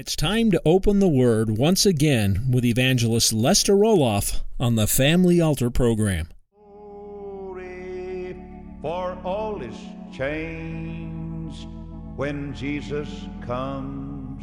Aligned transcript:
It's 0.00 0.16
time 0.16 0.50
to 0.52 0.62
open 0.64 0.98
the 0.98 1.08
Word 1.08 1.58
once 1.58 1.84
again 1.84 2.46
with 2.50 2.64
evangelist 2.64 3.34
Lester 3.34 3.74
Roloff 3.74 4.40
on 4.58 4.76
the 4.76 4.86
Family 4.86 5.42
Altar 5.42 5.68
program. 5.68 6.28
Glory, 6.54 8.34
for 8.80 9.18
all 9.22 9.60
is 9.60 9.76
changed 10.10 11.68
when 12.16 12.54
Jesus 12.54 13.10
comes 13.42 14.42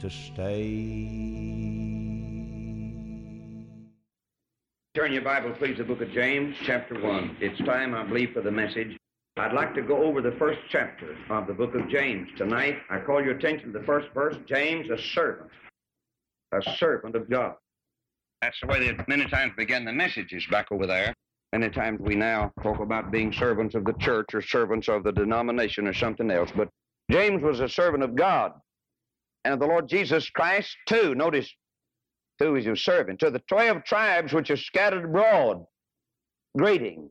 to 0.00 0.10
stay. 0.10 1.06
Turn 4.96 5.12
your 5.12 5.22
Bible, 5.22 5.52
please, 5.52 5.76
to 5.76 5.84
the 5.84 5.94
book 5.94 6.02
of 6.02 6.10
James, 6.10 6.56
chapter 6.64 7.00
1. 7.00 7.36
It's 7.40 7.60
time, 7.60 7.94
I 7.94 8.02
believe, 8.02 8.32
for 8.32 8.40
the 8.40 8.50
message. 8.50 8.98
I'd 9.38 9.52
like 9.52 9.72
to 9.74 9.82
go 9.82 10.02
over 10.02 10.20
the 10.20 10.32
first 10.32 10.58
chapter 10.68 11.16
of 11.30 11.46
the 11.46 11.52
book 11.52 11.76
of 11.76 11.88
James. 11.88 12.28
Tonight, 12.36 12.78
I 12.90 12.98
call 12.98 13.22
your 13.22 13.36
attention 13.36 13.72
to 13.72 13.78
the 13.78 13.84
first 13.84 14.08
verse 14.12 14.34
James, 14.46 14.90
a 14.90 14.98
servant, 14.98 15.48
a 16.50 16.60
servant 16.76 17.14
of 17.14 17.30
God. 17.30 17.54
That's 18.42 18.58
the 18.60 18.66
way 18.66 18.90
that 18.90 19.08
many 19.08 19.26
times 19.26 19.52
begin 19.56 19.84
the 19.84 19.92
messages 19.92 20.44
back 20.50 20.72
over 20.72 20.88
there. 20.88 21.14
Many 21.52 21.70
times 21.70 22.00
we 22.00 22.16
now 22.16 22.52
talk 22.64 22.80
about 22.80 23.12
being 23.12 23.32
servants 23.32 23.76
of 23.76 23.84
the 23.84 23.92
church 23.94 24.34
or 24.34 24.42
servants 24.42 24.88
of 24.88 25.04
the 25.04 25.12
denomination 25.12 25.86
or 25.86 25.94
something 25.94 26.30
else. 26.32 26.50
But 26.54 26.68
James 27.08 27.40
was 27.40 27.60
a 27.60 27.68
servant 27.68 28.02
of 28.02 28.16
God 28.16 28.52
and 29.44 29.54
of 29.54 29.60
the 29.60 29.66
Lord 29.66 29.88
Jesus 29.88 30.28
Christ 30.30 30.76
too. 30.86 31.14
Notice, 31.14 31.48
who 32.40 32.56
is 32.56 32.64
your 32.64 32.76
servant? 32.76 33.20
To 33.20 33.30
the 33.30 33.42
twelve 33.48 33.84
tribes 33.84 34.32
which 34.32 34.50
are 34.50 34.56
scattered 34.56 35.04
abroad, 35.04 35.64
greeting. 36.56 37.10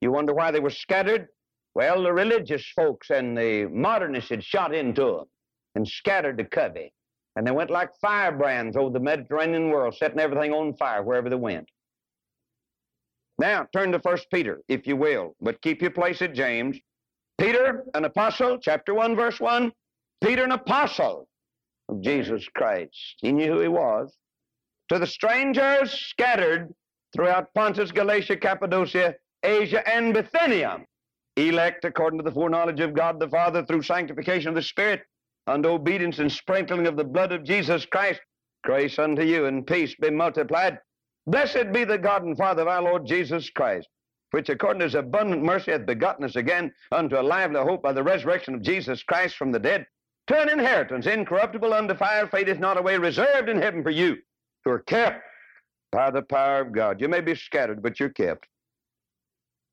You 0.00 0.12
wonder 0.12 0.34
why 0.34 0.50
they 0.50 0.60
were 0.60 0.70
scattered? 0.70 1.28
Well, 1.74 2.02
the 2.02 2.12
religious 2.12 2.66
folks 2.74 3.10
and 3.10 3.36
the 3.36 3.66
modernists 3.66 4.30
had 4.30 4.42
shot 4.42 4.74
into 4.74 5.04
them 5.04 5.24
and 5.74 5.86
scattered 5.86 6.36
the 6.36 6.44
covey. 6.44 6.92
And 7.36 7.46
they 7.46 7.52
went 7.52 7.70
like 7.70 7.90
firebrands 8.00 8.76
over 8.76 8.90
the 8.90 9.00
Mediterranean 9.00 9.70
world, 9.70 9.94
setting 9.94 10.18
everything 10.18 10.52
on 10.52 10.74
fire 10.74 11.02
wherever 11.02 11.30
they 11.30 11.36
went. 11.36 11.68
Now, 13.38 13.66
turn 13.72 13.92
to 13.92 14.00
First 14.00 14.26
Peter, 14.32 14.60
if 14.68 14.86
you 14.86 14.96
will, 14.96 15.34
but 15.40 15.62
keep 15.62 15.80
your 15.80 15.92
place 15.92 16.20
at 16.22 16.34
James. 16.34 16.78
Peter, 17.38 17.84
an 17.94 18.04
apostle, 18.04 18.58
chapter 18.58 18.92
1, 18.92 19.16
verse 19.16 19.40
1. 19.40 19.72
Peter, 20.22 20.44
an 20.44 20.52
apostle 20.52 21.28
of 21.88 22.02
Jesus 22.02 22.46
Christ. 22.54 23.16
He 23.18 23.32
knew 23.32 23.52
who 23.52 23.60
he 23.60 23.68
was. 23.68 24.14
To 24.90 24.98
the 24.98 25.06
strangers 25.06 25.92
scattered 25.92 26.74
throughout 27.14 27.54
Pontus, 27.54 27.92
Galatia, 27.92 28.36
Cappadocia, 28.36 29.14
Asia, 29.42 29.86
and 29.88 30.12
Bithynia, 30.12 30.84
elect 31.36 31.84
according 31.84 32.18
to 32.18 32.24
the 32.24 32.32
foreknowledge 32.32 32.80
of 32.80 32.94
God 32.94 33.18
the 33.18 33.28
Father 33.28 33.64
through 33.64 33.82
sanctification 33.82 34.48
of 34.48 34.54
the 34.54 34.62
Spirit, 34.62 35.02
unto 35.46 35.68
obedience 35.70 36.18
and 36.18 36.30
sprinkling 36.30 36.86
of 36.86 36.96
the 36.96 37.04
blood 37.04 37.32
of 37.32 37.44
Jesus 37.44 37.86
Christ, 37.86 38.20
grace 38.64 38.98
unto 38.98 39.22
you 39.22 39.46
and 39.46 39.66
peace 39.66 39.94
be 40.00 40.10
multiplied. 40.10 40.78
Blessed 41.26 41.72
be 41.72 41.84
the 41.84 41.98
God 41.98 42.24
and 42.24 42.36
Father 42.36 42.62
of 42.62 42.68
our 42.68 42.82
Lord 42.82 43.06
Jesus 43.06 43.48
Christ, 43.50 43.88
which 44.32 44.48
according 44.48 44.80
to 44.80 44.86
his 44.86 44.94
abundant 44.94 45.42
mercy 45.42 45.72
hath 45.72 45.86
begotten 45.86 46.24
us 46.24 46.36
again 46.36 46.72
unto 46.92 47.18
a 47.18 47.22
lively 47.22 47.60
hope 47.60 47.82
by 47.82 47.92
the 47.92 48.02
resurrection 48.02 48.54
of 48.54 48.62
Jesus 48.62 49.02
Christ 49.02 49.36
from 49.36 49.52
the 49.52 49.58
dead, 49.58 49.86
to 50.26 50.40
an 50.40 50.48
inheritance 50.48 51.06
incorruptible, 51.06 51.72
undefiled, 51.72 52.30
fadeth 52.30 52.58
not 52.58 52.78
away, 52.78 52.98
reserved 52.98 53.48
in 53.48 53.60
heaven 53.60 53.82
for 53.82 53.90
you, 53.90 54.16
who 54.64 54.70
are 54.70 54.80
kept 54.80 55.22
by 55.90 56.10
the 56.10 56.22
power 56.22 56.60
of 56.60 56.72
God. 56.72 57.00
You 57.00 57.08
may 57.08 57.20
be 57.20 57.34
scattered, 57.34 57.82
but 57.82 57.98
you're 57.98 58.10
kept. 58.10 58.46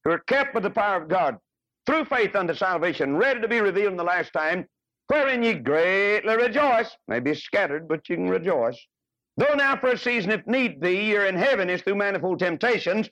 Who 0.07 0.13
are 0.13 0.19
kept 0.19 0.53
by 0.53 0.61
the 0.61 0.69
power 0.69 1.01
of 1.01 1.09
God 1.09 1.37
through 1.85 2.05
faith 2.05 2.33
unto 2.33 2.53
salvation, 2.53 3.17
ready 3.17 3.41
to 3.41 3.47
be 3.49 3.59
revealed 3.59 3.91
in 3.91 3.97
the 3.97 4.05
last 4.05 4.31
time, 4.31 4.65
wherein 5.07 5.43
ye 5.43 5.55
greatly 5.55 6.33
rejoice. 6.33 6.95
May 7.09 7.19
be 7.19 7.33
scattered, 7.33 7.89
but 7.89 8.07
you 8.07 8.15
can 8.15 8.29
rejoice. 8.29 8.79
Though 9.35 9.55
now 9.55 9.75
for 9.75 9.89
a 9.89 9.97
season, 9.97 10.31
if 10.31 10.47
need 10.47 10.79
be, 10.79 11.07
you're 11.07 11.25
in 11.25 11.35
heaviness 11.35 11.81
through 11.81 11.95
manifold 11.95 12.39
temptations, 12.39 13.09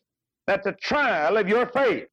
that 0.47 0.63
the 0.63 0.71
trial 0.71 1.35
of 1.35 1.49
your 1.49 1.65
faith, 1.65 2.07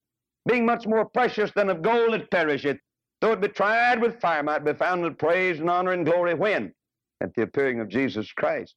being 0.49 0.67
much 0.67 0.85
more 0.85 1.05
precious 1.05 1.53
than 1.53 1.71
of 1.71 1.81
gold 1.81 2.15
that 2.15 2.29
perisheth, 2.33 2.79
though 3.21 3.31
it 3.31 3.41
be 3.41 3.47
tried 3.47 4.03
with 4.03 4.21
fire, 4.21 4.43
might 4.43 4.65
be 4.65 4.73
found 4.73 5.05
with 5.05 5.17
praise 5.17 5.61
and 5.61 5.71
honor 5.71 5.93
and 5.93 6.07
glory 6.07 6.35
when? 6.35 6.75
At 7.21 7.33
the 7.37 7.43
appearing 7.43 7.79
of 7.79 7.89
Jesus 7.89 8.33
Christ, 8.33 8.75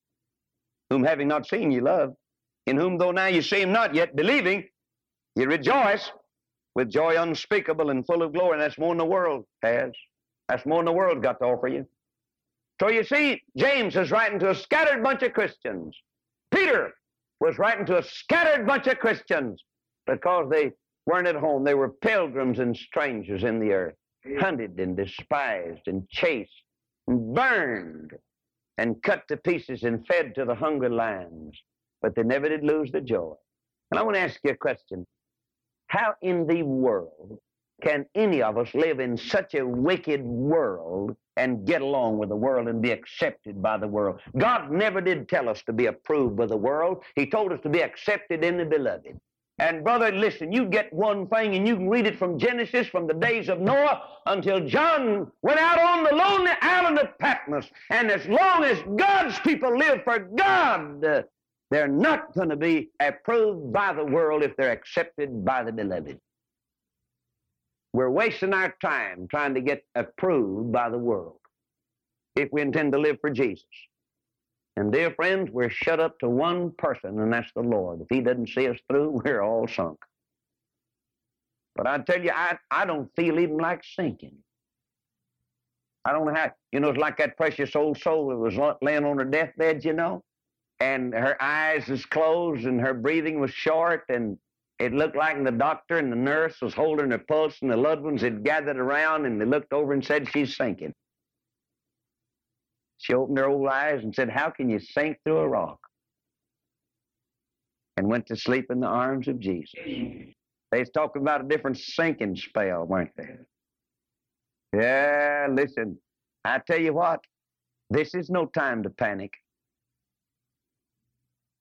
whom 0.91 1.03
having 1.03 1.27
not 1.27 1.47
seen 1.47 1.71
ye 1.71 1.79
love, 1.79 2.13
in 2.67 2.77
whom 2.77 2.99
though 2.99 3.11
now 3.11 3.25
ye 3.25 3.41
see 3.41 3.61
him 3.61 3.71
not 3.71 3.95
yet 3.95 4.15
believing, 4.15 4.69
ye 5.35 5.45
rejoice 5.45 6.11
with 6.75 6.89
joy 6.89 7.21
unspeakable 7.21 7.89
and 7.89 8.05
full 8.05 8.21
of 8.21 8.33
glory. 8.33 8.53
And 8.53 8.61
that's 8.61 8.77
more 8.77 8.89
than 8.89 8.97
the 8.97 9.05
world 9.05 9.45
has. 9.61 9.91
That's 10.49 10.65
more 10.65 10.79
than 10.79 10.85
the 10.85 10.91
world 10.91 11.23
got 11.23 11.39
to 11.39 11.45
offer 11.45 11.67
you. 11.67 11.85
So 12.81 12.89
you 12.89 13.03
see, 13.03 13.41
James 13.57 13.95
is 13.95 14.11
writing 14.11 14.39
to 14.39 14.49
a 14.49 14.55
scattered 14.55 15.01
bunch 15.01 15.23
of 15.23 15.33
Christians. 15.33 15.97
Peter 16.53 16.93
was 17.39 17.57
writing 17.57 17.85
to 17.85 17.99
a 17.99 18.03
scattered 18.03 18.67
bunch 18.67 18.87
of 18.87 18.99
Christians 18.99 19.63
because 20.05 20.49
they 20.49 20.71
weren't 21.05 21.27
at 21.27 21.35
home. 21.35 21.63
They 21.63 21.73
were 21.73 21.89
pilgrims 21.89 22.59
and 22.59 22.75
strangers 22.75 23.43
in 23.43 23.59
the 23.59 23.71
earth, 23.71 23.95
hunted 24.39 24.79
and 24.79 24.95
despised 24.97 25.87
and 25.87 26.07
chased 26.09 26.51
and 27.07 27.33
burned 27.33 28.11
and 28.77 29.01
cut 29.03 29.27
to 29.29 29.37
pieces 29.37 29.83
and 29.83 30.05
fed 30.07 30.35
to 30.35 30.45
the 30.45 30.55
hungry 30.55 30.89
lions. 30.89 31.57
But 32.01 32.15
they 32.15 32.23
never 32.23 32.49
did 32.49 32.63
lose 32.63 32.91
the 32.91 33.01
joy. 33.01 33.33
And 33.91 33.99
I 33.99 34.03
want 34.03 34.15
to 34.15 34.21
ask 34.21 34.39
you 34.43 34.51
a 34.51 34.55
question. 34.55 35.05
How 35.95 36.13
in 36.21 36.45
the 36.45 36.61
world 36.63 37.39
can 37.81 38.05
any 38.15 38.41
of 38.41 38.57
us 38.57 38.73
live 38.73 38.99
in 38.99 39.15
such 39.15 39.55
a 39.55 39.65
wicked 39.65 40.21
world 40.21 41.15
and 41.37 41.65
get 41.65 41.81
along 41.81 42.17
with 42.17 42.27
the 42.27 42.35
world 42.35 42.67
and 42.67 42.81
be 42.81 42.91
accepted 42.91 43.61
by 43.61 43.77
the 43.77 43.87
world? 43.87 44.19
God 44.37 44.71
never 44.71 44.99
did 44.99 45.29
tell 45.29 45.47
us 45.47 45.63
to 45.63 45.71
be 45.71 45.85
approved 45.85 46.35
by 46.35 46.47
the 46.47 46.57
world. 46.57 47.01
He 47.15 47.25
told 47.25 47.53
us 47.53 47.61
to 47.61 47.69
be 47.69 47.81
accepted 47.81 48.43
in 48.43 48.57
the 48.57 48.65
beloved. 48.65 49.17
And 49.57 49.85
brother, 49.85 50.11
listen, 50.11 50.51
you 50.51 50.65
get 50.65 50.91
one 50.91 51.27
thing 51.27 51.55
and 51.55 51.65
you 51.65 51.77
can 51.77 51.89
read 51.89 52.07
it 52.07 52.19
from 52.19 52.37
Genesis, 52.37 52.87
from 52.87 53.07
the 53.07 53.13
days 53.13 53.47
of 53.47 53.61
Noah 53.61 54.01
until 54.25 54.67
John 54.67 55.31
went 55.43 55.59
out 55.59 55.79
on 55.79 56.03
the 56.03 56.13
lonely 56.13 56.51
island 56.61 56.99
of 56.99 57.17
Patmos. 57.19 57.71
And 57.89 58.11
as 58.11 58.25
long 58.25 58.65
as 58.65 58.83
God's 58.97 59.39
people 59.39 59.77
live 59.77 60.03
for 60.03 60.19
God, 60.19 61.25
they're 61.75 61.89
not 61.89 62.33
going 62.33 62.47
to 62.47 62.55
be 62.55 62.89
approved 63.01 63.73
by 63.73 63.91
the 63.91 64.05
world 64.05 64.43
if 64.43 64.55
they're 64.55 64.71
accepted 64.71 65.43
by 65.43 65.61
the 65.61 65.73
beloved. 65.73 66.17
We're 67.91 68.09
wasting 68.09 68.53
our 68.53 68.73
time 68.81 69.27
trying 69.29 69.55
to 69.55 69.61
get 69.61 69.83
approved 69.93 70.71
by 70.71 70.89
the 70.89 70.97
world 70.97 71.41
if 72.37 72.47
we 72.53 72.61
intend 72.61 72.93
to 72.93 72.97
live 72.97 73.17
for 73.19 73.29
Jesus. 73.29 73.65
And 74.77 74.89
dear 74.89 75.11
friends, 75.11 75.49
we're 75.51 75.69
shut 75.69 75.99
up 75.99 76.17
to 76.19 76.29
one 76.29 76.71
person, 76.77 77.19
and 77.19 77.33
that's 77.33 77.51
the 77.53 77.61
Lord. 77.61 77.99
If 77.99 78.07
He 78.09 78.21
doesn't 78.21 78.47
see 78.47 78.69
us 78.69 78.79
through, 78.89 79.21
we're 79.25 79.41
all 79.41 79.67
sunk. 79.67 79.99
But 81.75 81.87
I 81.87 81.97
tell 81.97 82.23
you, 82.23 82.31
I, 82.33 82.57
I 82.71 82.85
don't 82.85 83.13
feel 83.17 83.37
even 83.37 83.57
like 83.57 83.83
sinking. 83.83 84.37
I 86.05 86.13
don't 86.13 86.25
know 86.25 86.35
how, 86.35 86.51
you 86.71 86.79
know, 86.79 86.91
it's 86.91 86.99
like 86.99 87.17
that 87.17 87.35
precious 87.35 87.75
old 87.75 87.97
soul 87.97 88.29
that 88.29 88.37
was 88.37 88.55
laying 88.81 89.03
on 89.03 89.17
her 89.17 89.25
deathbed, 89.25 89.83
you 89.83 89.91
know, 89.91 90.23
and 90.79 91.13
her 91.13 91.41
eyes 91.41 91.87
was 91.87 92.05
closed 92.05 92.65
and 92.65 92.81
her 92.81 92.93
breathing 92.93 93.39
was 93.39 93.51
short, 93.51 94.03
and 94.09 94.37
it 94.79 94.93
looked 94.93 95.15
like 95.15 95.41
the 95.43 95.51
doctor 95.51 95.97
and 95.97 96.11
the 96.11 96.17
nurse 96.17 96.59
was 96.61 96.73
holding 96.73 97.11
her 97.11 97.17
pulse, 97.17 97.57
and 97.61 97.71
the 97.71 97.77
loved 97.77 98.03
ones 98.03 98.21
had 98.21 98.43
gathered 98.43 98.77
around, 98.77 99.25
and 99.25 99.39
they 99.39 99.45
looked 99.45 99.71
over 99.71 99.93
and 99.93 100.05
said, 100.05 100.29
She's 100.29 100.55
sinking. 100.55 100.93
She 102.97 103.13
opened 103.13 103.37
her 103.37 103.47
old 103.47 103.67
eyes 103.67 104.03
and 104.03 104.13
said, 104.13 104.29
How 104.29 104.49
can 104.49 104.69
you 104.69 104.79
sink 104.79 105.17
through 105.23 105.37
a 105.37 105.47
rock? 105.47 105.79
And 107.97 108.07
went 108.07 108.25
to 108.27 108.35
sleep 108.35 108.65
in 108.69 108.81
the 108.81 108.87
arms 108.87 109.27
of 109.29 109.39
Jesus. 109.39 109.73
They 110.71 110.79
was 110.79 110.89
talking 110.89 111.21
about 111.21 111.45
a 111.45 111.47
different 111.47 111.77
sinking 111.77 112.35
spell, 112.35 112.85
weren't 112.85 113.11
they? 113.15 113.29
Yeah, 114.73 115.47
listen, 115.49 115.97
I 116.43 116.59
tell 116.59 116.79
you 116.79 116.93
what, 116.93 117.21
this 117.89 118.13
is 118.13 118.29
no 118.29 118.47
time 118.47 118.83
to 118.83 118.89
panic. 118.89 119.31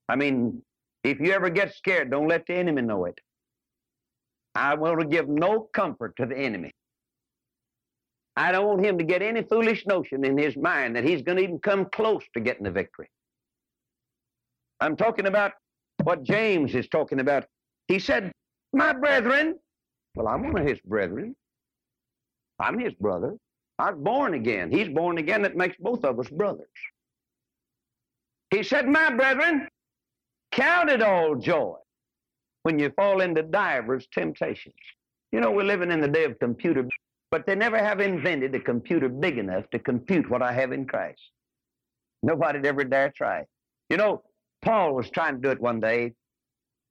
I 0.08 0.16
mean, 0.16 0.62
if 1.02 1.20
you 1.20 1.32
ever 1.32 1.50
get 1.50 1.74
scared, 1.74 2.10
don't 2.10 2.28
let 2.28 2.46
the 2.46 2.54
enemy 2.54 2.82
know 2.82 3.04
it. 3.06 3.18
I 4.54 4.74
want 4.74 5.00
to 5.00 5.06
give 5.06 5.28
no 5.28 5.68
comfort 5.72 6.16
to 6.16 6.26
the 6.26 6.36
enemy. 6.36 6.72
I 8.36 8.52
don't 8.52 8.66
want 8.66 8.84
him 8.84 8.98
to 8.98 9.04
get 9.04 9.22
any 9.22 9.42
foolish 9.42 9.86
notion 9.86 10.24
in 10.24 10.36
his 10.36 10.56
mind 10.56 10.96
that 10.96 11.04
he's 11.04 11.22
going 11.22 11.38
to 11.38 11.44
even 11.44 11.58
come 11.58 11.86
close 11.86 12.22
to 12.34 12.40
getting 12.40 12.64
the 12.64 12.70
victory. 12.70 13.08
I'm 14.80 14.96
talking 14.96 15.26
about 15.26 15.52
what 16.02 16.24
James 16.24 16.74
is 16.74 16.88
talking 16.88 17.20
about. 17.20 17.44
He 17.88 17.98
said, 17.98 18.32
My 18.72 18.92
brethren, 18.92 19.56
well, 20.16 20.28
I'm 20.28 20.42
one 20.42 20.62
of 20.62 20.66
his 20.66 20.80
brethren. 20.80 21.34
I'm 22.58 22.78
his 22.78 22.94
brother. 22.94 23.36
I 23.78 23.90
was 23.90 24.00
born 24.00 24.34
again. 24.34 24.70
He's 24.70 24.88
born 24.88 25.18
again. 25.18 25.42
That 25.42 25.56
makes 25.56 25.76
both 25.78 26.04
of 26.04 26.18
us 26.18 26.28
brothers. 26.28 26.66
He 28.50 28.62
said, 28.62 28.86
My 28.86 29.10
brethren, 29.14 29.68
count 30.54 30.88
it 30.88 31.02
all 31.02 31.34
joy 31.34 31.74
when 32.62 32.78
you 32.78 32.90
fall 32.90 33.20
into 33.20 33.42
divers 33.42 34.06
temptations. 34.12 34.74
You 35.32 35.40
know, 35.40 35.50
we're 35.50 35.64
living 35.64 35.90
in 35.90 36.00
the 36.00 36.08
day 36.08 36.24
of 36.24 36.38
computer, 36.38 36.88
but 37.30 37.44
they 37.46 37.54
never 37.54 37.78
have 37.78 38.00
invented 38.00 38.54
a 38.54 38.60
computer 38.60 39.08
big 39.08 39.38
enough 39.38 39.68
to 39.70 39.78
compute 39.78 40.30
what 40.30 40.42
I 40.42 40.52
have 40.52 40.72
in 40.72 40.86
Christ. 40.86 41.20
Nobody'd 42.22 42.64
ever 42.64 42.84
dare 42.84 43.10
try. 43.10 43.44
You 43.90 43.96
know, 43.96 44.22
Paul 44.62 44.94
was 44.94 45.10
trying 45.10 45.34
to 45.34 45.40
do 45.40 45.50
it 45.50 45.60
one 45.60 45.80
day, 45.80 46.12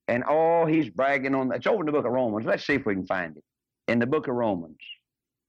and 0.07 0.23
oh, 0.27 0.65
he's 0.65 0.89
bragging 0.89 1.33
on. 1.33 1.51
It's 1.53 1.65
over 1.65 1.81
in 1.81 1.85
the 1.85 1.91
book 1.91 2.05
of 2.05 2.11
Romans. 2.11 2.45
Let's 2.45 2.67
see 2.67 2.73
if 2.73 2.85
we 2.85 2.93
can 2.93 3.07
find 3.07 3.35
it. 3.37 3.43
In 3.87 3.99
the 3.99 4.05
book 4.05 4.27
of 4.27 4.35
Romans, 4.35 4.77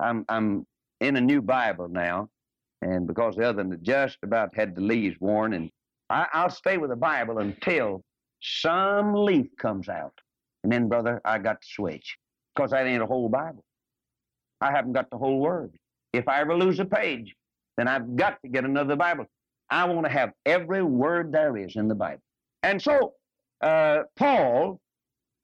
I'm 0.00 0.24
I'm 0.28 0.66
in 1.00 1.16
a 1.16 1.20
new 1.20 1.42
Bible 1.42 1.88
now, 1.88 2.30
and 2.80 3.06
because 3.06 3.36
the 3.36 3.46
other 3.46 3.62
one 3.62 3.78
just 3.82 4.18
about 4.22 4.54
had 4.54 4.74
the 4.74 4.80
leaves 4.80 5.16
worn, 5.20 5.52
and 5.52 5.70
I, 6.14 6.28
I'll 6.32 6.50
stay 6.50 6.78
with 6.78 6.90
the 6.90 6.96
Bible 6.96 7.38
until 7.38 8.00
some 8.40 9.14
leaf 9.14 9.48
comes 9.58 9.88
out, 9.88 10.14
and 10.62 10.72
then, 10.72 10.88
brother, 10.88 11.20
I 11.24 11.38
got 11.38 11.60
to 11.60 11.66
switch 11.68 12.16
because 12.54 12.70
that 12.70 12.86
ain't 12.86 13.02
a 13.02 13.06
whole 13.06 13.28
Bible. 13.28 13.64
I 14.60 14.70
haven't 14.70 14.92
got 14.92 15.10
the 15.10 15.18
whole 15.18 15.40
Word. 15.40 15.72
If 16.12 16.28
I 16.28 16.40
ever 16.40 16.56
lose 16.56 16.78
a 16.78 16.84
page, 16.84 17.34
then 17.76 17.88
I've 17.88 18.14
got 18.14 18.40
to 18.42 18.48
get 18.48 18.64
another 18.64 18.94
Bible. 18.94 19.26
I 19.70 19.84
want 19.86 20.06
to 20.06 20.12
have 20.12 20.30
every 20.46 20.84
word 20.84 21.32
there 21.32 21.56
is 21.56 21.74
in 21.74 21.88
the 21.88 21.96
Bible. 21.96 22.22
And 22.62 22.80
so 22.80 23.14
uh, 23.60 24.04
Paul 24.14 24.80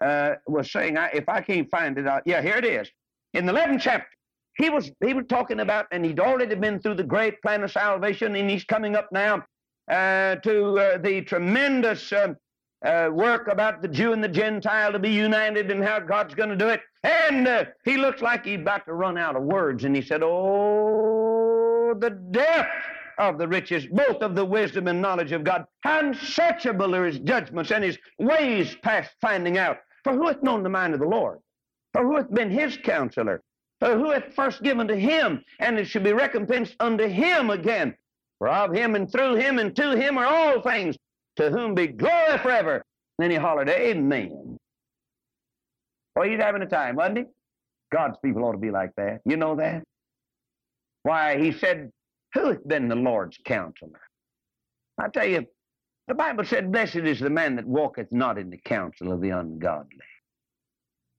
uh, 0.01 0.35
was 0.47 0.71
saying, 0.71 0.97
I, 0.97 1.09
if 1.09 1.29
I 1.29 1.41
can't 1.41 1.69
find 1.69 1.99
it, 1.99 2.07
I'll, 2.07 2.21
yeah, 2.25 2.41
here 2.41 2.57
it 2.57 2.65
is. 2.65 2.89
In 3.35 3.45
the 3.45 3.53
11th 3.53 3.81
chapter, 3.81 4.07
he 4.57 4.71
was 4.71 4.93
he 5.05 5.15
was 5.15 5.25
talking 5.29 5.61
about, 5.61 5.87
and 5.91 6.05
he'd 6.05 6.21
already 6.21 6.55
been 6.55 6.79
through 6.79 6.95
the 6.95 7.03
great 7.03 7.43
plan 7.43 7.65
of 7.65 7.73
salvation, 7.73 8.37
and 8.37 8.49
he's 8.49 8.65
coming 8.65 8.95
up 8.95 9.09
now 9.11 9.43
to 9.91 10.79
uh, 10.79 10.99
the 10.99 11.23
tremendous 11.23 12.13
uh, 12.13 13.09
work 13.13 13.49
about 13.49 13.83
the 13.83 13.89
Jew 13.89 14.13
and 14.13 14.23
the 14.23 14.29
Gentile 14.29 14.93
to 14.93 14.99
be 14.99 15.11
united 15.11 15.71
and 15.71 15.83
how 15.83 16.01
God's 16.01 16.35
going 16.35 16.49
to 16.49 16.57
do 16.57 16.69
it. 16.69 16.81
And 17.03 17.47
uh, 17.49 17.65
he 17.85 17.97
looks 17.97 18.23
like 18.23 18.45
he's 18.45 18.61
about 18.61 18.87
to 18.87 18.95
run 18.95 19.19
out 19.19 19.37
of 19.37 19.43
words, 19.43 19.85
and 19.85 19.95
he 19.95 20.03
said, 20.03 20.23
"Oh, 20.23 21.95
the 21.99 22.11
depth." 22.11 22.71
of 23.19 23.37
the 23.37 23.47
riches, 23.47 23.87
both 23.87 24.23
of 24.23 24.35
the 24.35 24.45
wisdom 24.45 24.89
and 24.89 25.03
knowledge 25.03 25.33
of 25.33 25.45
God. 25.45 25.67
How 25.83 26.01
unsearchable 26.01 26.97
are 26.97 27.05
his 27.05 27.19
judgments 27.19 27.71
and 27.71 27.85
his 27.85 27.99
ways 28.19 28.75
past 28.83 29.11
finding 29.21 29.59
out. 29.59 29.77
For 30.05 30.15
who 30.15 30.27
hath 30.29 30.43
known 30.43 30.63
the 30.63 30.71
mind 30.71 30.95
of 30.95 31.01
the 31.01 31.07
Lord? 31.07 31.39
For 31.93 32.03
who 32.03 32.17
hath 32.17 32.33
been 32.33 32.51
his 32.51 32.79
counselor? 32.79 33.43
For 33.79 33.97
who 33.99 34.11
hath 34.11 34.33
first 34.33 34.63
given 34.63 34.89
to 34.89 34.97
him, 34.97 35.45
and 35.59 35.79
it 35.79 35.87
shall 35.87 36.03
be 36.03 36.15
recompensed 36.15 36.77
unto 36.81 37.07
him 37.07 37.51
again? 37.51 37.95
For 38.41 38.49
of 38.49 38.75
him 38.75 38.97
and 38.97 39.11
through 39.11 39.37
him 39.37 39.61
and 39.61 39.77
to 39.77 39.97
him 39.97 40.19
are 40.19 40.27
all 40.27 40.63
things, 40.63 40.97
to 41.37 41.51
whom 41.51 41.77
be 41.77 41.87
glory 41.87 42.39
forever. 42.39 42.77
And 42.77 43.25
then 43.25 43.31
he 43.31 43.37
hollered, 43.37 43.69
Amen. 43.69 44.59
Well, 46.17 46.29
he's 46.29 46.41
having 46.41 46.63
a 46.63 46.67
time, 46.67 46.97
wasn't 46.97 47.19
he? 47.19 47.25
God's 47.93 48.17
people 48.25 48.45
ought 48.45 48.53
to 48.53 48.59
be 48.59 48.71
like 48.71 48.91
that. 48.97 49.21
You 49.25 49.37
know 49.37 49.57
that? 49.57 49.85
Why, 51.05 51.39
he 51.39 51.53
said, 51.53 51.91
who 52.35 52.47
hath 52.49 52.67
been 52.67 52.89
the 52.89 52.97
Lord's 52.97 53.39
counselor? 53.45 54.01
I 54.99 55.09
tell 55.09 55.27
you, 55.27 55.47
the 56.09 56.15
Bible 56.15 56.45
said, 56.45 56.73
Blessed 56.73 56.97
is 56.97 57.21
the 57.21 57.31
man 57.31 57.57
that 57.57 57.67
walketh 57.67 58.13
not 58.13 58.39
in 58.39 58.51
the 58.51 58.59
counsel 58.59 59.13
of 59.13 59.21
the 59.21 59.31
ungodly. 59.31 59.99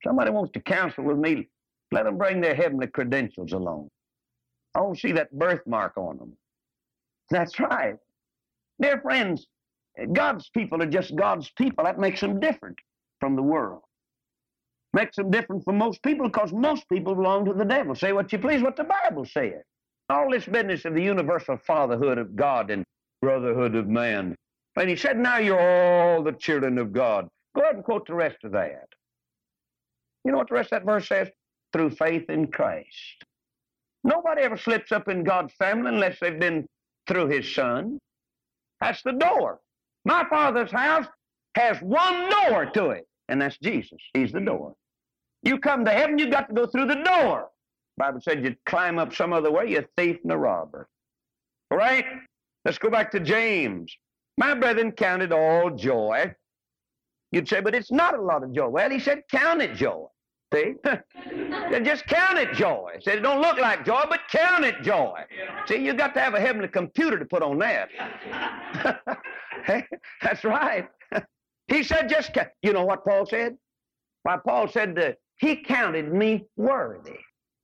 Somebody 0.03 0.31
wants 0.31 0.51
to 0.53 0.59
counsel 0.59 1.03
with 1.03 1.18
me, 1.18 1.47
let 1.91 2.06
them 2.06 2.18
bring 2.18 2.41
their 2.41 2.56
heavenly 2.56 2.88
credentials 2.88 3.53
along. 3.53 3.89
I 4.75 4.79
don't 4.79 5.00
see 5.00 5.12
that 5.13 5.31
birthmark 5.38 5.97
on 5.97 6.18
them. 6.18 6.33
That's 7.31 7.60
right. 7.60 7.95
Dear 8.80 9.00
friends, 9.01 9.48
God's 10.13 10.50
people 10.50 10.81
are 10.83 10.89
just 10.89 11.16
God's 11.16 11.50
people. 11.57 11.86
That 11.86 12.00
makes 12.00 12.22
them 12.22 12.39
different 12.39 12.78
from 13.19 13.36
the 13.36 13.42
world. 13.42 13.81
Makes 14.94 15.16
them 15.16 15.31
different 15.31 15.63
from 15.63 15.78
most 15.78 16.04
people 16.04 16.28
because 16.28 16.51
most 16.51 16.88
people 16.89 17.16
belong 17.16 17.45
to 17.45 17.54
the 17.54 17.66
devil. 17.66 17.95
Say 17.95 18.12
what 18.13 18.31
you 18.33 18.39
please, 18.39 18.62
what 18.62 18.75
the 18.75 18.83
Bible 18.83 19.25
says. 19.25 19.63
All 20.10 20.30
this 20.30 20.45
business 20.45 20.83
of 20.83 20.94
the 20.94 21.01
universal 21.01 21.57
fatherhood 21.66 22.18
of 22.18 22.36
God 22.36 22.69
and 22.69 22.83
brotherhood 23.22 23.75
of 23.75 23.88
man. 23.88 24.36
And 24.75 24.89
he 24.89 24.95
said, 24.95 25.18
now 25.18 25.38
you're 25.38 25.60
all 25.60 26.24
the 26.24 26.33
children 26.33 26.78
of 26.78 26.92
God. 26.92 27.30
Go 27.56 27.62
ahead 27.62 27.75
and 27.75 27.83
quote 27.83 28.07
the 28.07 28.16
rest 28.16 28.38
of 28.44 28.51
that. 28.51 28.88
You 30.25 30.31
know 30.31 30.38
what 30.39 30.50
the 30.50 30.56
rest 30.56 30.74
of 30.74 30.80
that 30.81 30.86
verse 30.86 31.07
says? 31.07 31.30
Through 31.72 31.92
faith 31.92 32.30
in 32.30 32.48
Christ. 32.48 33.24
Nobody 34.04 34.42
ever 34.42 34.57
slips 34.57 34.92
up 34.92 35.07
in 35.07 35.24
God's 35.24 35.54
family 35.54 35.89
unless 35.94 36.19
they've 36.19 36.39
been 36.39 36.68
through 37.12 37.28
his 37.28 37.54
son. 37.54 38.00
That's 38.80 39.04
the 39.04 39.12
door. 39.12 39.60
My 40.06 40.25
father's 40.30 40.72
house 40.72 41.06
has 41.56 41.78
one 41.81 42.30
door 42.30 42.66
to 42.68 42.92
it, 42.92 43.06
and 43.28 43.42
that's 43.42 43.58
Jesus. 43.58 44.00
He's 44.13 44.31
the 44.31 44.40
door. 44.40 44.74
You 45.44 45.60
come 45.60 45.84
to 45.86 45.92
heaven, 45.92 46.18
you 46.18 46.31
got 46.31 46.48
to 46.48 46.54
go 46.54 46.66
through 46.66 46.88
the 46.88 47.04
door. 47.04 47.50
Bible 47.98 48.22
said 48.22 48.44
you'd 48.44 48.58
climb 48.66 48.98
up 48.98 49.13
some 49.13 49.34
other 49.34 49.52
way, 49.52 49.69
you 49.69 49.86
thief 49.98 50.18
and 50.24 50.31
a 50.31 50.38
robber. 50.38 50.88
All 51.69 51.78
right? 51.78 52.06
Let's 52.63 52.78
go 52.78 52.90
back 52.90 53.12
to 53.12 53.19
James. 53.19 53.94
My 54.38 54.56
brethren 54.56 54.92
counted 54.92 55.31
all 55.31 55.69
joy. 55.72 56.34
You'd 57.31 57.48
say, 57.48 57.60
but 57.60 57.75
it's 57.75 57.92
not 57.92 58.18
a 58.18 58.22
lot 58.22 58.44
of 58.44 58.54
joy. 58.54 58.69
Well, 58.69 58.90
he 58.90 59.00
said, 59.00 59.24
count 59.30 59.62
it 59.62 59.75
joy. 59.75 60.06
See? 60.53 60.74
just 61.83 62.06
count 62.07 62.38
it 62.38 62.53
joy. 62.53 62.98
Said, 63.01 63.19
it 63.19 63.21
don't 63.21 63.42
look 63.42 63.57
like 63.57 63.86
joy, 63.86 64.03
but 64.09 64.19
count 64.30 64.65
it 64.65 64.81
joy. 64.81 65.21
See, 65.65 65.77
you 65.77 65.94
got 65.94 66.13
to 66.15 66.19
have 66.19 66.33
a 66.33 66.42
heavenly 66.42 66.68
computer 66.68 67.18
to 67.18 67.25
put 67.25 67.42
on 67.42 67.57
that. 67.59 67.89
That's 70.21 70.44
right. 70.44 70.89
he 71.68 71.83
said, 71.83 72.09
just 72.09 72.33
count. 72.33 72.50
You 72.62 72.74
know 72.74 72.86
what 72.86 73.06
Paul 73.06 73.25
said? 73.25 73.56
Why, 74.24 74.38
Paul 74.38 74.68
said, 74.68 75.00
uh, 75.00 75.12
he 75.38 75.56
counted 75.56 76.13
me 76.13 76.45
worthy. 76.57 77.18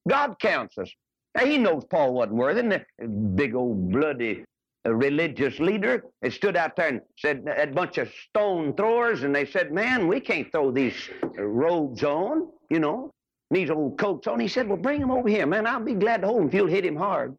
God 0.08 0.40
counts 0.40 0.78
us. 0.78 0.90
Now, 1.36 1.46
he 1.46 1.58
knows 1.58 1.84
Paul 1.86 2.14
wasn't 2.14 2.38
worthy. 2.38 2.62
And 2.62 2.72
the 2.72 3.08
big 3.36 3.54
old 3.54 3.92
bloody 3.92 4.46
religious 4.94 5.60
leader 5.60 6.04
they 6.22 6.30
stood 6.30 6.56
out 6.56 6.76
there 6.76 6.88
and 6.88 7.02
said, 7.18 7.48
a 7.58 7.68
bunch 7.68 7.98
of 7.98 8.10
stone 8.30 8.74
throwers, 8.76 9.24
and 9.24 9.36
they 9.36 9.46
said, 9.46 9.72
man, 9.72 10.08
we 10.08 10.20
can't 10.20 10.52
throw 10.52 10.72
these 10.72 11.10
robes 11.38 12.04
on, 12.04 12.48
you 12.70 12.80
know, 12.80 13.12
these 13.50 13.70
old 13.70 13.98
coats 13.98 14.28
on. 14.28 14.40
He 14.40 14.48
said, 14.48 14.68
well, 14.68 14.78
bring 14.78 15.02
him 15.02 15.12
over 15.12 15.30
here, 15.30 15.46
man. 15.46 15.66
I'll 15.66 15.80
be 15.80 15.94
glad 15.94 16.22
to 16.22 16.28
hold 16.28 16.42
him 16.42 16.48
if 16.48 16.54
you'll 16.54 16.68
hit 16.68 16.86
him 16.86 16.96
hard. 16.96 17.36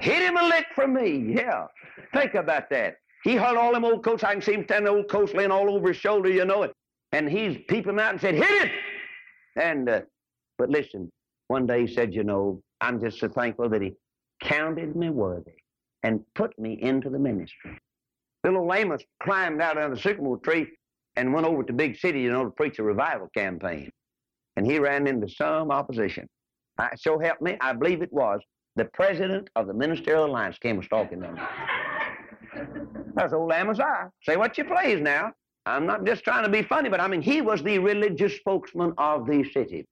hit 0.00 0.22
him 0.22 0.36
a 0.36 0.42
lick 0.42 0.66
for 0.74 0.86
me, 0.86 1.34
yeah. 1.34 1.66
Think 2.12 2.34
about 2.34 2.68
that. 2.70 2.96
He 3.24 3.34
held 3.34 3.56
all 3.56 3.72
them 3.72 3.84
old 3.84 4.04
coats. 4.04 4.24
I 4.24 4.32
can 4.32 4.42
see 4.42 4.54
him 4.54 4.64
standing 4.64 4.92
old 4.92 5.08
coats 5.08 5.34
laying 5.34 5.50
all 5.50 5.70
over 5.70 5.88
his 5.88 5.96
shoulder, 5.96 6.28
you 6.28 6.44
know 6.44 6.62
it. 6.62 6.72
And 7.12 7.28
he's 7.28 7.58
peeping 7.68 7.98
out 7.98 8.12
and 8.12 8.20
said, 8.20 8.34
hit 8.34 8.50
it! 8.50 8.72
And, 9.56 9.88
uh, 9.88 10.00
but 10.58 10.70
listen, 10.70 11.10
one 11.48 11.66
day 11.66 11.86
he 11.86 11.94
said, 11.94 12.14
You 12.14 12.24
know, 12.24 12.60
I'm 12.80 13.00
just 13.00 13.18
so 13.18 13.28
thankful 13.28 13.68
that 13.70 13.82
he 13.82 13.94
counted 14.42 14.96
me 14.96 15.10
worthy 15.10 15.52
and 16.02 16.20
put 16.34 16.58
me 16.58 16.78
into 16.80 17.10
the 17.10 17.18
ministry. 17.18 17.78
Little 18.44 18.72
Amos 18.72 19.02
climbed 19.22 19.60
out 19.60 19.76
of 19.78 19.90
the 19.90 20.00
sycamore 20.00 20.38
tree 20.38 20.68
and 21.16 21.32
went 21.32 21.46
over 21.46 21.62
to 21.62 21.72
the 21.72 21.76
big 21.76 21.96
city, 21.98 22.20
you 22.20 22.30
know, 22.30 22.44
to 22.44 22.50
preach 22.50 22.78
a 22.78 22.82
revival 22.82 23.28
campaign. 23.34 23.90
And 24.56 24.66
he 24.66 24.78
ran 24.78 25.06
into 25.06 25.28
some 25.28 25.70
opposition. 25.70 26.28
I, 26.78 26.90
so 26.96 27.18
help 27.18 27.40
me, 27.40 27.56
I 27.60 27.72
believe 27.72 28.02
it 28.02 28.12
was 28.12 28.40
the 28.76 28.84
president 28.84 29.48
of 29.56 29.66
the 29.66 29.74
Ministerial 29.74 30.26
Alliance 30.26 30.58
came 30.58 30.82
stalking 30.82 31.20
them. 31.20 31.38
That's 33.14 33.32
old 33.32 33.52
Amaziah. 33.52 34.10
Say 34.22 34.36
what 34.36 34.56
you 34.58 34.64
please 34.64 35.00
now. 35.00 35.32
I'm 35.64 35.86
not 35.86 36.04
just 36.04 36.22
trying 36.22 36.44
to 36.44 36.50
be 36.50 36.62
funny, 36.62 36.88
but 36.88 37.00
I 37.00 37.08
mean, 37.08 37.22
he 37.22 37.40
was 37.40 37.62
the 37.62 37.78
religious 37.78 38.36
spokesman 38.36 38.92
of 38.98 39.26
the 39.26 39.42
city. 39.50 39.84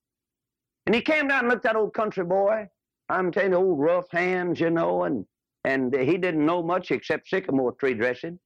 And 0.86 0.94
he 0.94 1.00
came 1.00 1.28
down 1.28 1.40
and 1.40 1.48
looked 1.48 1.66
at 1.66 1.76
old 1.76 1.94
country 1.94 2.24
boy. 2.24 2.68
I'm 3.08 3.32
telling 3.32 3.52
you, 3.52 3.58
old 3.58 3.80
rough 3.80 4.10
hands, 4.10 4.60
you 4.60 4.70
know, 4.70 5.04
and 5.04 5.26
and 5.64 5.94
he 5.94 6.16
didn't 6.18 6.44
know 6.44 6.62
much 6.62 6.90
except 6.90 7.28
sycamore 7.28 7.72
tree 7.72 7.94
dressing. 7.94 8.38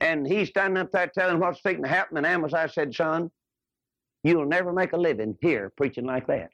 And 0.00 0.26
he's 0.26 0.48
standing 0.48 0.78
up 0.78 0.90
there 0.92 1.06
telling 1.06 1.38
what's 1.38 1.60
fixing 1.60 1.84
to 1.84 1.88
happen. 1.88 2.24
And 2.24 2.54
I 2.54 2.66
said, 2.66 2.94
Son, 2.94 3.30
you'll 4.24 4.46
never 4.46 4.72
make 4.72 4.92
a 4.92 4.96
living 4.96 5.36
here 5.40 5.72
preaching 5.76 6.04
like 6.04 6.26
that. 6.26 6.50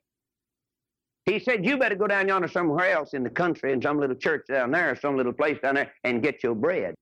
He 1.25 1.39
said, 1.39 1.65
You 1.65 1.79
better 1.79 1.95
go 1.95 2.07
down 2.07 2.29
yonder 2.29 2.49
somewhere 2.49 2.91
else 2.91 3.15
in 3.15 3.23
the 3.23 3.31
country, 3.31 3.73
in 3.73 3.81
some 3.81 3.99
little 3.99 4.17
church 4.17 4.47
down 4.49 4.71
there, 4.71 4.97
some 4.97 5.17
little 5.17 5.33
place 5.33 5.59
down 5.63 5.77
there, 5.77 5.93
and 6.05 6.23
get 6.23 6.43
your 6.43 6.55
bread. 6.55 6.95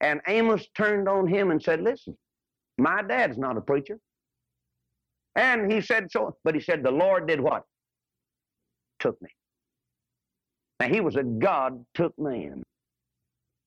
And 0.00 0.20
Amos 0.26 0.66
turned 0.76 1.08
on 1.08 1.26
him 1.26 1.50
and 1.50 1.62
said, 1.62 1.80
Listen, 1.80 2.16
my 2.78 3.02
dad's 3.02 3.38
not 3.38 3.56
a 3.56 3.60
preacher. 3.60 3.98
And 5.34 5.70
he 5.70 5.80
said 5.80 6.10
so, 6.10 6.36
but 6.42 6.54
he 6.54 6.60
said, 6.60 6.82
the 6.82 6.90
Lord 6.90 7.28
did 7.28 7.40
what? 7.40 7.62
Took 8.98 9.20
me. 9.22 9.28
Now 10.80 10.88
he 10.88 11.00
was 11.00 11.16
a 11.16 11.24
God 11.24 11.84
took 11.94 12.16
man. 12.18 12.62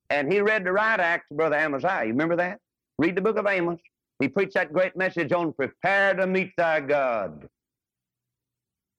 And 0.10 0.32
he 0.32 0.42
read 0.42 0.66
the 0.66 0.72
right 0.72 1.00
acts, 1.00 1.28
Brother 1.32 1.56
Amaziah. 1.56 2.04
You 2.04 2.12
remember 2.12 2.36
that? 2.38 2.60
Read 2.98 3.16
the 3.16 3.22
book 3.22 3.38
of 3.38 3.48
Amos. 3.48 3.80
He 4.20 4.28
preached 4.28 4.54
that 4.54 4.74
great 4.74 4.96
message 4.96 5.32
on 5.32 5.54
prepare 5.54 6.14
to 6.14 6.28
meet 6.28 6.52
thy 6.58 6.82
God. 6.82 7.48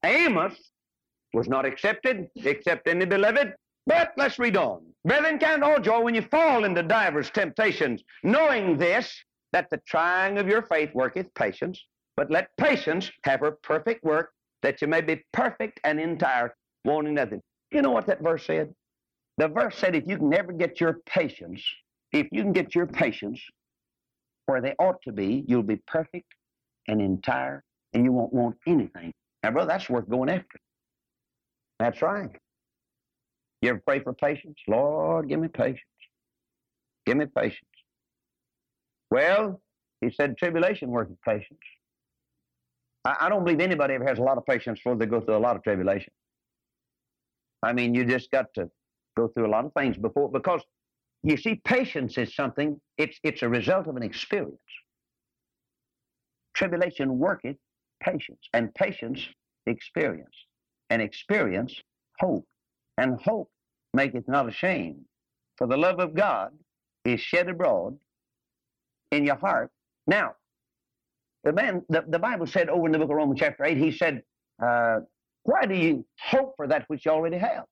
Amos 0.04 0.54
was 1.32 1.48
not 1.48 1.64
accepted, 1.64 2.28
except 2.36 2.88
in 2.88 2.98
the 2.98 3.06
beloved. 3.06 3.54
But 3.86 4.12
let's 4.16 4.38
read 4.38 4.56
on. 4.56 4.82
Brethren, 5.04 5.38
count 5.38 5.62
all 5.62 5.80
joy 5.80 6.00
when 6.00 6.14
you 6.14 6.22
fall 6.22 6.64
into 6.64 6.82
divers 6.82 7.30
temptations, 7.30 8.02
knowing 8.22 8.78
this, 8.78 9.12
that 9.52 9.68
the 9.70 9.80
trying 9.86 10.38
of 10.38 10.48
your 10.48 10.62
faith 10.62 10.90
worketh 10.94 11.32
patience. 11.34 11.80
But 12.16 12.30
let 12.30 12.56
patience 12.56 13.10
have 13.24 13.40
her 13.40 13.52
perfect 13.62 14.04
work, 14.04 14.32
that 14.62 14.80
you 14.80 14.88
may 14.88 15.00
be 15.00 15.24
perfect 15.32 15.80
and 15.84 16.00
entire, 16.00 16.54
wanting 16.84 17.14
nothing. 17.14 17.42
You 17.72 17.82
know 17.82 17.90
what 17.90 18.06
that 18.06 18.20
verse 18.20 18.44
said? 18.44 18.74
The 19.38 19.48
verse 19.48 19.76
said, 19.76 19.96
if 19.96 20.04
you 20.06 20.18
can 20.18 20.28
never 20.28 20.52
get 20.52 20.80
your 20.80 20.98
patience, 21.06 21.62
if 22.12 22.28
you 22.30 22.42
can 22.42 22.52
get 22.52 22.74
your 22.74 22.86
patience 22.86 23.40
where 24.46 24.60
they 24.60 24.74
ought 24.78 25.00
to 25.02 25.12
be, 25.12 25.44
you'll 25.46 25.62
be 25.62 25.80
perfect 25.86 26.26
and 26.88 27.00
entire, 27.00 27.62
and 27.94 28.04
you 28.04 28.12
won't 28.12 28.32
want 28.32 28.56
anything. 28.66 29.12
Now, 29.42 29.52
brother, 29.52 29.68
that's 29.68 29.88
worth 29.88 30.08
going 30.08 30.28
after. 30.28 30.58
That's 31.78 32.02
right. 32.02 32.30
You 33.62 33.70
ever 33.70 33.82
pray 33.86 34.00
for 34.00 34.12
patience? 34.12 34.58
Lord, 34.68 35.28
give 35.28 35.40
me 35.40 35.48
patience. 35.48 35.80
Give 37.06 37.16
me 37.16 37.26
patience. 37.26 37.60
Well, 39.10 39.60
he 40.00 40.10
said, 40.10 40.36
tribulation 40.36 40.90
worketh 40.90 41.20
patience. 41.24 41.60
I, 43.04 43.16
I, 43.22 43.28
don't 43.28 43.44
believe 43.44 43.60
anybody 43.60 43.94
ever 43.94 44.06
has 44.06 44.18
a 44.18 44.22
lot 44.22 44.38
of 44.38 44.46
patience 44.46 44.78
before 44.78 44.96
they 44.96 45.06
go 45.06 45.20
through 45.20 45.36
a 45.36 45.38
lot 45.38 45.56
of 45.56 45.62
tribulation. 45.62 46.12
I 47.62 47.72
mean, 47.72 47.94
you 47.94 48.04
just 48.04 48.30
got 48.30 48.46
to 48.54 48.70
go 49.16 49.28
through 49.28 49.46
a 49.46 49.52
lot 49.52 49.64
of 49.64 49.72
things 49.74 49.96
before, 49.96 50.30
because 50.30 50.62
you 51.22 51.36
see, 51.36 51.56
patience 51.64 52.18
is 52.18 52.34
something, 52.34 52.80
it's, 52.98 53.18
it's 53.22 53.42
a 53.42 53.48
result 53.48 53.86
of 53.86 53.96
an 53.96 54.02
experience. 54.02 54.58
Tribulation 56.54 57.18
worketh 57.18 57.56
patience, 58.02 58.40
and 58.52 58.74
patience, 58.74 59.26
experience, 59.66 60.34
and 60.90 61.00
experience, 61.00 61.74
hope, 62.18 62.46
and 62.98 63.20
hope 63.22 63.50
maketh 63.94 64.28
not 64.28 64.48
ashamed. 64.48 65.04
For 65.56 65.66
the 65.66 65.76
love 65.76 66.00
of 66.00 66.14
God 66.14 66.50
is 67.04 67.20
shed 67.20 67.48
abroad 67.48 67.96
in 69.12 69.24
your 69.24 69.36
heart. 69.36 69.70
Now, 70.06 70.32
the 71.44 71.52
man, 71.52 71.82
the, 71.88 72.04
the 72.08 72.18
Bible 72.18 72.46
said 72.46 72.68
over 72.68 72.86
in 72.86 72.92
the 72.92 72.98
book 72.98 73.10
of 73.10 73.16
Romans, 73.16 73.40
chapter 73.40 73.64
8, 73.64 73.76
he 73.76 73.92
said, 73.92 74.22
uh, 74.62 75.00
Why 75.44 75.66
do 75.66 75.74
you 75.74 76.04
hope 76.20 76.54
for 76.56 76.66
that 76.68 76.84
which 76.88 77.04
you 77.04 77.10
already 77.10 77.38
have? 77.38 77.64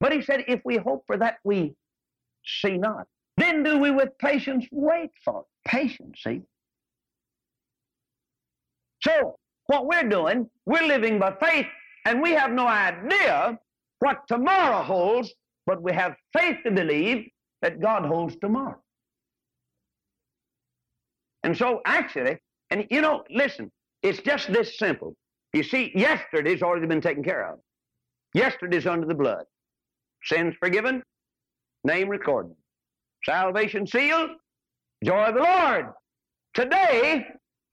But 0.00 0.12
he 0.12 0.22
said, 0.22 0.44
If 0.48 0.60
we 0.64 0.76
hope 0.76 1.04
for 1.06 1.16
that 1.18 1.38
we 1.44 1.74
see 2.44 2.78
not, 2.78 3.06
then 3.36 3.62
do 3.62 3.78
we 3.78 3.90
with 3.90 4.16
patience 4.18 4.66
wait 4.70 5.10
for 5.24 5.40
it. 5.40 5.46
Patience, 5.68 6.20
see? 6.22 6.42
So, 9.02 9.36
what 9.66 9.86
we're 9.86 10.08
doing, 10.08 10.48
we're 10.66 10.86
living 10.86 11.18
by 11.18 11.34
faith, 11.40 11.66
and 12.04 12.22
we 12.22 12.32
have 12.32 12.50
no 12.50 12.66
idea 12.66 13.58
what 14.00 14.26
tomorrow 14.28 14.82
holds, 14.82 15.32
but 15.66 15.82
we 15.82 15.92
have 15.92 16.16
faith 16.36 16.56
to 16.64 16.70
believe 16.70 17.28
that 17.62 17.80
God 17.80 18.04
holds 18.04 18.36
tomorrow. 18.36 18.80
And 21.42 21.56
so, 21.56 21.80
actually, 21.84 22.38
and 22.70 22.86
you 22.90 23.00
know, 23.00 23.24
listen, 23.30 23.70
it's 24.02 24.20
just 24.20 24.52
this 24.52 24.78
simple. 24.78 25.16
You 25.52 25.62
see, 25.62 25.92
yesterday's 25.94 26.62
already 26.62 26.86
been 26.86 27.00
taken 27.00 27.24
care 27.24 27.50
of. 27.52 27.58
Yesterday's 28.34 28.86
under 28.86 29.06
the 29.06 29.14
blood. 29.14 29.44
Sins 30.24 30.54
forgiven, 30.60 31.02
name 31.84 32.08
recorded. 32.08 32.54
Salvation 33.24 33.86
sealed, 33.86 34.30
joy 35.04 35.24
of 35.24 35.34
the 35.34 35.40
Lord. 35.40 35.86
Today, 36.54 37.26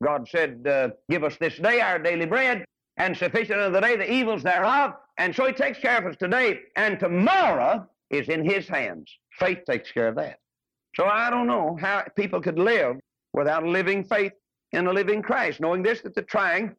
God 0.04 0.28
said, 0.28 0.66
uh, 0.68 0.90
Give 1.10 1.24
us 1.24 1.38
this 1.38 1.58
day 1.58 1.82
our 1.82 2.00
daily 2.00 2.26
bread, 2.26 2.66
and 2.98 3.16
sufficient 3.16 3.60
of 3.60 3.74
the 3.74 3.82
day 3.82 3.96
the 3.96 4.12
evils 4.12 4.44
thereof. 4.44 4.94
And 5.18 5.36
so 5.36 5.46
He 5.46 5.54
takes 5.54 5.80
care 5.80 5.98
of 5.98 6.06
us 6.06 6.16
today, 6.18 6.60
and 6.76 7.00
tomorrow 7.00 7.88
is 8.10 8.30
in 8.30 8.46
His 8.46 8.68
hands. 8.68 9.12
Faith 9.40 9.60
takes 9.70 9.92
care 9.92 10.08
of 10.08 10.16
that. 10.16 10.40
So 10.96 11.06
I 11.06 11.30
don't 11.30 11.48
know 11.48 11.78
how 11.80 12.06
people 12.16 12.42
could 12.42 12.60
live 12.60 12.98
without 13.34 13.64
a 13.64 13.70
living 13.70 14.04
faith 14.04 14.32
in 14.72 14.88
a 14.88 14.94
living 14.94 15.22
Christ, 15.22 15.60
knowing 15.60 15.84
this, 15.84 16.02
that 16.02 16.16
the 16.16 16.22
trying 16.22 16.76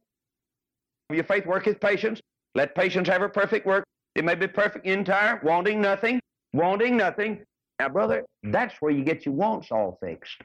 your 1.14 1.24
faith 1.24 1.46
worketh 1.46 1.80
patience. 1.80 2.20
Let 2.54 2.74
patience 2.74 3.08
have 3.08 3.20
her 3.20 3.28
perfect 3.28 3.66
work. 3.66 3.84
It 4.14 4.24
may 4.24 4.34
be 4.34 4.46
perfect 4.46 4.86
entire, 4.86 5.40
wanting 5.44 5.80
nothing, 5.80 6.20
wanting 6.52 6.96
nothing. 6.96 7.44
Now, 7.78 7.90
brother, 7.90 8.24
mm. 8.44 8.52
that's 8.52 8.74
where 8.80 8.90
you 8.90 9.04
get 9.04 9.26
your 9.26 9.34
wants 9.34 9.70
all 9.70 9.98
fixed. 10.02 10.40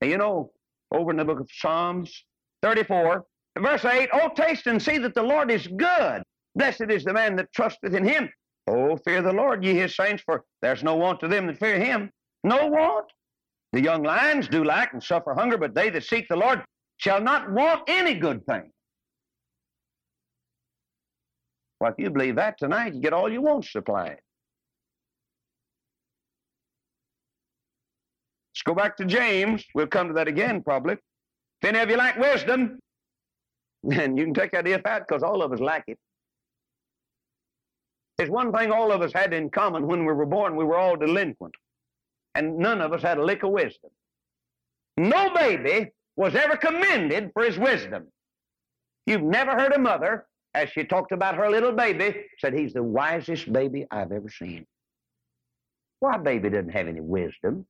And 0.00 0.10
you 0.10 0.18
know, 0.18 0.50
over 0.92 1.10
in 1.10 1.16
the 1.16 1.24
book 1.24 1.40
of 1.40 1.48
Psalms 1.50 2.24
34, 2.62 3.24
verse 3.58 3.84
8, 3.84 4.10
Oh, 4.12 4.28
taste 4.36 4.66
and 4.66 4.80
see 4.80 4.98
that 4.98 5.14
the 5.14 5.22
Lord 5.22 5.50
is 5.50 5.66
good. 5.66 6.22
Blessed 6.54 6.90
is 6.90 7.04
the 7.04 7.12
man 7.12 7.36
that 7.36 7.52
trusteth 7.52 7.94
in 7.94 8.04
him. 8.04 8.28
Oh, 8.68 8.96
fear 8.96 9.22
the 9.22 9.32
Lord, 9.32 9.64
ye 9.64 9.74
his 9.74 9.96
saints, 9.96 10.22
for 10.24 10.44
there's 10.60 10.82
no 10.82 10.96
want 10.96 11.20
to 11.20 11.28
them 11.28 11.46
that 11.46 11.58
fear 11.58 11.78
him. 11.78 12.10
No 12.44 12.66
want. 12.66 13.06
The 13.72 13.80
young 13.80 14.02
lions 14.02 14.48
do 14.48 14.64
lack 14.64 14.92
and 14.92 15.02
suffer 15.02 15.34
hunger, 15.34 15.58
but 15.58 15.74
they 15.74 15.90
that 15.90 16.04
seek 16.04 16.26
the 16.28 16.36
Lord 16.36 16.62
shall 16.98 17.20
not 17.20 17.50
want 17.50 17.82
any 17.88 18.14
good 18.14 18.44
thing. 18.46 18.70
Well, 21.80 21.90
if 21.90 21.98
you 21.98 22.10
believe 22.10 22.36
that 22.36 22.58
tonight, 22.58 22.94
you 22.94 23.00
get 23.00 23.12
all 23.12 23.30
you 23.30 23.42
want 23.42 23.64
supplied. 23.64 24.18
Let's 28.54 28.62
go 28.64 28.74
back 28.74 28.96
to 28.96 29.04
James. 29.04 29.64
We'll 29.74 29.86
come 29.86 30.08
to 30.08 30.14
that 30.14 30.28
again 30.28 30.62
probably. 30.62 30.94
If 30.94 31.68
any 31.68 31.78
of 31.78 31.90
you 31.90 31.96
lack 31.96 32.18
wisdom, 32.18 32.78
then 33.82 34.16
you 34.16 34.24
can 34.24 34.34
take 34.34 34.52
that 34.52 34.66
if 34.66 34.86
out 34.86 35.02
because 35.06 35.22
all 35.22 35.42
of 35.42 35.52
us 35.52 35.60
lack 35.60 35.84
it. 35.86 35.98
There's 38.16 38.30
one 38.30 38.50
thing 38.52 38.72
all 38.72 38.92
of 38.92 39.02
us 39.02 39.12
had 39.12 39.34
in 39.34 39.50
common 39.50 39.86
when 39.86 40.06
we 40.06 40.12
were 40.12 40.24
born. 40.24 40.56
We 40.56 40.64
were 40.64 40.78
all 40.78 40.96
delinquent. 40.96 41.54
And 42.34 42.58
none 42.58 42.80
of 42.80 42.92
us 42.92 43.02
had 43.02 43.18
a 43.18 43.24
lick 43.24 43.42
of 43.42 43.50
wisdom. 43.50 43.90
No 44.96 45.34
baby 45.34 45.90
was 46.16 46.34
ever 46.34 46.56
commended 46.56 47.30
for 47.34 47.44
his 47.44 47.58
wisdom. 47.58 48.06
You've 49.06 49.22
never 49.22 49.52
heard 49.52 49.72
a 49.72 49.78
mother, 49.78 50.26
as 50.56 50.70
she 50.70 50.84
talked 50.84 51.12
about 51.12 51.36
her 51.36 51.50
little 51.50 51.72
baby, 51.72 52.24
said, 52.38 52.54
he's 52.54 52.72
the 52.72 52.82
wisest 52.82 53.52
baby 53.52 53.86
I've 53.90 54.10
ever 54.10 54.30
seen. 54.30 54.66
Why, 56.00 56.16
baby 56.16 56.48
doesn't 56.48 56.70
have 56.70 56.88
any 56.88 57.02
wisdom. 57.02 57.66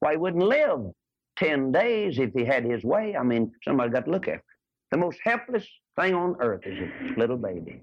Why, 0.00 0.12
he 0.12 0.16
wouldn't 0.16 0.42
live 0.42 0.90
10 1.38 1.70
days 1.70 2.18
if 2.18 2.32
he 2.34 2.44
had 2.44 2.64
his 2.64 2.82
way. 2.82 3.16
I 3.16 3.22
mean, 3.22 3.52
somebody 3.62 3.90
got 3.90 4.06
to 4.06 4.10
look 4.10 4.26
after 4.26 4.34
him. 4.34 4.42
The 4.90 4.98
most 4.98 5.18
helpless 5.22 5.66
thing 5.98 6.14
on 6.14 6.36
earth 6.40 6.62
is 6.64 6.78
a 6.78 7.18
little 7.18 7.36
baby. 7.36 7.80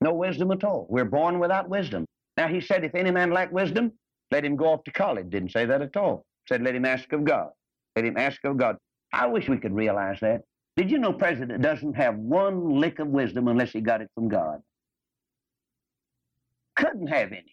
No 0.00 0.14
wisdom 0.14 0.52
at 0.52 0.62
all. 0.62 0.86
We're 0.88 1.04
born 1.04 1.40
without 1.40 1.68
wisdom. 1.68 2.04
Now, 2.36 2.46
he 2.46 2.60
said, 2.60 2.84
if 2.84 2.94
any 2.94 3.10
man 3.10 3.32
lack 3.32 3.50
wisdom, 3.50 3.92
let 4.30 4.44
him 4.44 4.54
go 4.54 4.66
off 4.66 4.84
to 4.84 4.92
college. 4.92 5.30
Didn't 5.30 5.50
say 5.50 5.64
that 5.66 5.82
at 5.82 5.96
all. 5.96 6.24
Said, 6.48 6.62
let 6.62 6.76
him 6.76 6.84
ask 6.84 7.12
of 7.12 7.24
God. 7.24 7.50
Let 7.96 8.04
him 8.04 8.16
ask 8.16 8.44
of 8.44 8.56
God. 8.56 8.76
I 9.12 9.26
wish 9.26 9.48
we 9.48 9.58
could 9.58 9.74
realize 9.74 10.18
that. 10.20 10.42
Did 10.76 10.90
you 10.90 10.98
know 10.98 11.12
President 11.12 11.62
doesn't 11.62 11.94
have 11.94 12.16
one 12.16 12.80
lick 12.80 12.98
of 12.98 13.08
wisdom 13.08 13.48
unless 13.48 13.70
he 13.72 13.80
got 13.80 14.00
it 14.00 14.10
from 14.14 14.28
God? 14.28 14.60
Couldn't 16.76 17.06
have 17.06 17.32
any. 17.32 17.52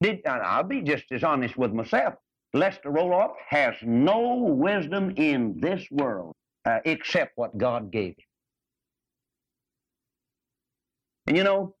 Did, 0.00 0.26
I'll 0.26 0.64
be 0.64 0.82
just 0.82 1.04
as 1.12 1.22
honest 1.22 1.56
with 1.56 1.72
myself. 1.72 2.14
Lester 2.54 2.90
Roloff 2.90 3.32
has 3.48 3.74
no 3.82 4.36
wisdom 4.36 5.12
in 5.16 5.60
this 5.60 5.86
world 5.90 6.34
uh, 6.64 6.78
except 6.84 7.32
what 7.36 7.56
God 7.56 7.92
gave 7.92 8.10
him. 8.10 8.24
And 11.28 11.36
you 11.36 11.44
know, 11.44 11.74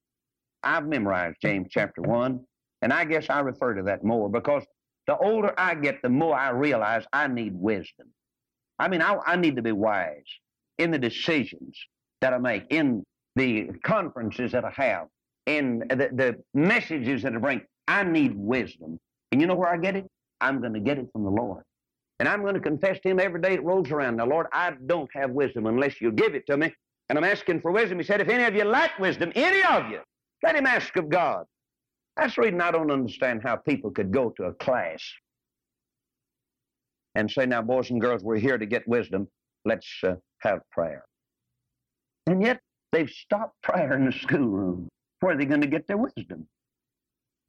I've 0.62 0.86
memorized 0.86 1.38
James 1.42 1.68
chapter 1.70 2.02
1, 2.02 2.40
and 2.82 2.92
I 2.92 3.04
guess 3.04 3.30
I 3.30 3.40
refer 3.40 3.74
to 3.74 3.82
that 3.84 4.04
more 4.04 4.28
because 4.28 4.64
the 5.06 5.16
older 5.16 5.54
I 5.58 5.74
get, 5.74 6.02
the 6.02 6.10
more 6.10 6.36
I 6.36 6.50
realize 6.50 7.04
I 7.12 7.28
need 7.28 7.54
wisdom. 7.54 8.08
I 8.78 8.88
mean, 8.88 9.02
I, 9.02 9.16
I 9.26 9.36
need 9.36 9.56
to 9.56 9.62
be 9.62 9.72
wise 9.72 10.24
in 10.78 10.90
the 10.90 10.98
decisions 10.98 11.76
that 12.20 12.32
I 12.32 12.38
make, 12.38 12.64
in 12.70 13.04
the 13.36 13.68
conferences 13.84 14.52
that 14.52 14.64
I 14.64 14.70
have, 14.70 15.06
in 15.46 15.80
the, 15.88 16.08
the 16.12 16.36
messages 16.54 17.22
that 17.22 17.34
I 17.34 17.38
bring. 17.38 17.62
I 17.86 18.04
need 18.04 18.36
wisdom. 18.36 18.98
And 19.32 19.40
you 19.40 19.46
know 19.46 19.54
where 19.54 19.68
I 19.68 19.76
get 19.76 19.96
it? 19.96 20.06
I'm 20.40 20.60
going 20.60 20.74
to 20.74 20.80
get 20.80 20.98
it 20.98 21.06
from 21.12 21.24
the 21.24 21.30
Lord. 21.30 21.64
And 22.20 22.28
I'm 22.28 22.42
going 22.42 22.54
to 22.54 22.60
confess 22.60 22.98
to 23.00 23.08
Him 23.08 23.20
every 23.20 23.40
day 23.40 23.54
it 23.54 23.62
rolls 23.62 23.90
around. 23.90 24.16
Now, 24.16 24.26
Lord, 24.26 24.46
I 24.52 24.72
don't 24.86 25.08
have 25.14 25.30
wisdom 25.30 25.66
unless 25.66 26.00
you 26.00 26.12
give 26.12 26.34
it 26.34 26.46
to 26.46 26.56
me. 26.56 26.72
And 27.08 27.18
I'm 27.18 27.24
asking 27.24 27.60
for 27.60 27.70
wisdom. 27.70 27.98
He 27.98 28.04
said, 28.04 28.20
if 28.20 28.28
any 28.28 28.44
of 28.44 28.54
you 28.54 28.64
lack 28.64 28.98
wisdom, 28.98 29.32
any 29.34 29.62
of 29.62 29.90
you, 29.90 30.00
let 30.42 30.56
him 30.56 30.66
ask 30.66 30.94
of 30.96 31.08
God. 31.08 31.44
That's 32.16 32.34
the 32.34 32.42
reason 32.42 32.60
I 32.60 32.70
don't 32.70 32.90
understand 32.90 33.42
how 33.42 33.56
people 33.56 33.90
could 33.90 34.12
go 34.12 34.30
to 34.36 34.44
a 34.44 34.54
class 34.54 35.02
and 37.18 37.28
say, 37.28 37.46
now, 37.46 37.60
boys 37.60 37.90
and 37.90 38.00
girls, 38.00 38.22
we're 38.22 38.38
here 38.38 38.56
to 38.56 38.64
get 38.64 38.86
wisdom. 38.86 39.26
Let's 39.64 39.88
uh, 40.04 40.14
have 40.38 40.60
prayer. 40.70 41.04
And 42.28 42.40
yet, 42.40 42.60
they've 42.92 43.10
stopped 43.10 43.60
prayer 43.60 43.94
in 43.94 44.06
the 44.06 44.12
schoolroom. 44.12 44.88
Where 45.18 45.34
are 45.34 45.36
they 45.36 45.44
going 45.44 45.62
to 45.62 45.66
get 45.66 45.88
their 45.88 45.96
wisdom? 45.96 46.46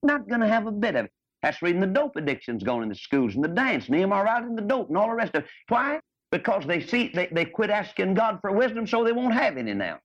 Not 0.01 0.27
going 0.27 0.41
to 0.41 0.47
have 0.47 0.65
a 0.65 0.71
bit 0.71 0.95
of 0.95 1.05
it. 1.05 1.11
That's 1.43 1.61
reading 1.61 1.81
the 1.81 1.87
dope 1.87 2.15
addictions 2.15 2.63
going 2.63 2.81
in 2.81 2.89
the 2.89 2.95
schools 2.95 3.35
and 3.35 3.43
the 3.43 3.49
dance, 3.49 3.89
Nehemiah 3.89 4.23
right 4.23 4.43
in 4.43 4.55
the 4.55 4.63
dope 4.63 4.89
and 4.89 4.97
all 4.97 5.07
the 5.07 5.13
rest 5.13 5.35
of 5.35 5.43
it. 5.43 5.49
Why? 5.67 5.99
Because 6.31 6.65
they 6.65 6.81
see 6.81 7.11
they, 7.13 7.27
they 7.31 7.45
quit 7.45 7.69
asking 7.69 8.15
God 8.15 8.39
for 8.41 8.51
wisdom, 8.51 8.87
so 8.87 9.03
they 9.03 9.11
won't 9.11 9.35
have 9.35 9.55
any 9.55 9.75
now. 9.75 9.99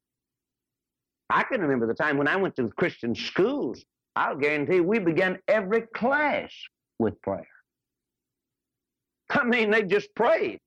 I 1.30 1.42
can 1.42 1.62
remember 1.62 1.86
the 1.86 1.94
time 1.94 2.18
when 2.18 2.28
I 2.28 2.36
went 2.36 2.54
to 2.56 2.68
Christian 2.68 3.14
schools. 3.14 3.82
I'll 4.14 4.36
guarantee 4.36 4.80
we 4.80 4.98
began 4.98 5.38
every 5.48 5.82
class 5.96 6.52
with 6.98 7.20
prayer. 7.22 7.53
I 9.30 9.44
mean, 9.44 9.70
they 9.70 9.82
just 9.82 10.14
prayed. 10.14 10.58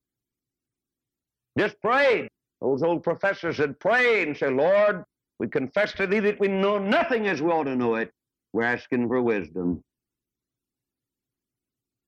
Just 1.57 1.79
prayed. 1.81 2.29
Those 2.61 2.83
old 2.83 3.03
professors 3.03 3.57
had 3.57 3.79
prayed 3.79 4.27
and 4.27 4.37
said, 4.37 4.53
Lord, 4.53 5.03
we 5.39 5.47
confess 5.47 5.93
to 5.93 6.07
thee 6.07 6.19
that 6.21 6.39
we 6.39 6.47
know 6.47 6.77
nothing 6.79 7.27
as 7.27 7.41
we 7.41 7.51
ought 7.51 7.65
to 7.65 7.75
know 7.75 7.95
it. 7.95 8.11
We're 8.53 8.63
asking 8.63 9.07
for 9.07 9.21
wisdom. 9.21 9.81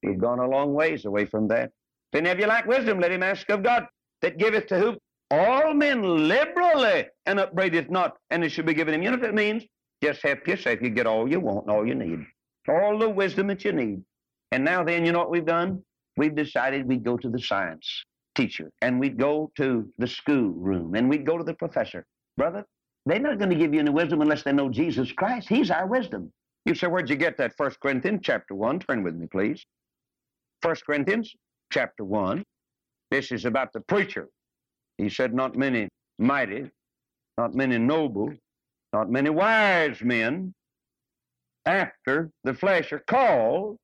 We've 0.04 0.20
gone 0.20 0.40
a 0.40 0.48
long 0.48 0.74
ways 0.74 1.06
away 1.06 1.26
from 1.26 1.48
that. 1.50 1.72
Then 2.14 2.26
if 2.26 2.40
you 2.40 2.48
lack 2.48 2.66
wisdom, 2.66 3.00
let 3.00 3.12
him 3.12 3.24
ask 3.24 3.50
of 3.50 3.64
God 3.64 3.88
that 4.22 4.38
giveth 4.38 4.68
to 4.68 4.80
whom 4.80 4.98
All 5.32 5.74
men 5.74 6.28
liberally 6.28 7.06
and 7.26 7.40
upbraideth 7.40 7.90
not, 7.90 8.18
and 8.32 8.44
it 8.44 8.50
should 8.50 8.66
be 8.66 8.74
given 8.74 8.96
him. 8.96 9.04
You 9.04 9.12
know 9.12 9.18
what 9.18 9.30
it 9.30 9.36
means? 9.36 9.64
Just 10.02 10.24
help 10.24 10.48
yourself. 10.48 10.82
You 10.82 10.90
get 10.90 11.06
all 11.06 11.30
you 11.30 11.40
want 11.40 11.68
and 11.68 11.76
all 11.76 11.86
you 11.86 11.96
need. 11.96 12.26
All 12.68 12.98
the 12.98 13.10
wisdom 13.10 13.48
that 13.48 13.64
you 13.64 13.74
need. 13.74 14.04
And 14.52 14.66
now 14.66 14.84
then, 14.84 15.06
you 15.06 15.12
know 15.12 15.20
what 15.20 15.30
we've 15.32 15.46
done? 15.46 15.84
We've 16.20 16.36
decided 16.36 16.86
we'd 16.86 17.06
go 17.06 17.16
to 17.16 17.30
the 17.30 17.40
science 17.40 18.04
teacher 18.36 18.70
and 18.82 19.00
we'd 19.00 19.18
go 19.18 19.52
to 19.56 19.90
the 20.00 20.08
school 20.08 20.50
room 20.50 20.94
and 20.96 21.10
we'd 21.10 21.26
go 21.26 21.38
to 21.38 21.46
the 21.46 21.54
professor. 21.54 22.06
Brother, 22.36 22.66
they're 23.06 23.20
not 23.20 23.38
going 23.38 23.52
to 23.52 23.56
give 23.56 23.74
you 23.74 23.80
any 23.80 23.90
wisdom 23.90 24.20
unless 24.20 24.44
they 24.44 24.52
know 24.52 24.68
Jesus 24.70 25.14
Christ. 25.14 25.48
He's 25.48 25.72
our 25.72 25.88
wisdom. 25.88 26.30
You 26.66 26.76
say, 26.76 26.88
where'd 26.88 27.10
you 27.10 27.16
get 27.16 27.38
that? 27.38 27.54
First 27.56 27.80
Corinthians 27.80 28.20
chapter 28.22 28.54
1. 28.54 28.80
Turn 28.80 29.02
with 29.02 29.16
me, 29.16 29.28
please. 29.28 29.66
First 30.62 30.86
Corinthians 30.86 31.34
chapter 31.72 32.04
1. 32.04 32.44
This 33.12 33.32
is 33.32 33.46
about 33.46 33.72
the 33.72 33.80
preacher. 33.80 34.28
He 34.98 35.08
said, 35.08 35.34
Not 35.34 35.56
many 35.56 35.88
mighty, 36.18 36.70
not 37.38 37.56
many 37.56 37.78
noble, 37.78 38.34
not 38.92 39.10
many 39.10 39.30
wise 39.30 40.02
men 40.02 40.54
after 41.66 42.30
the 42.44 42.54
flesh 42.54 42.92
are 42.92 43.04
called. 43.08 43.78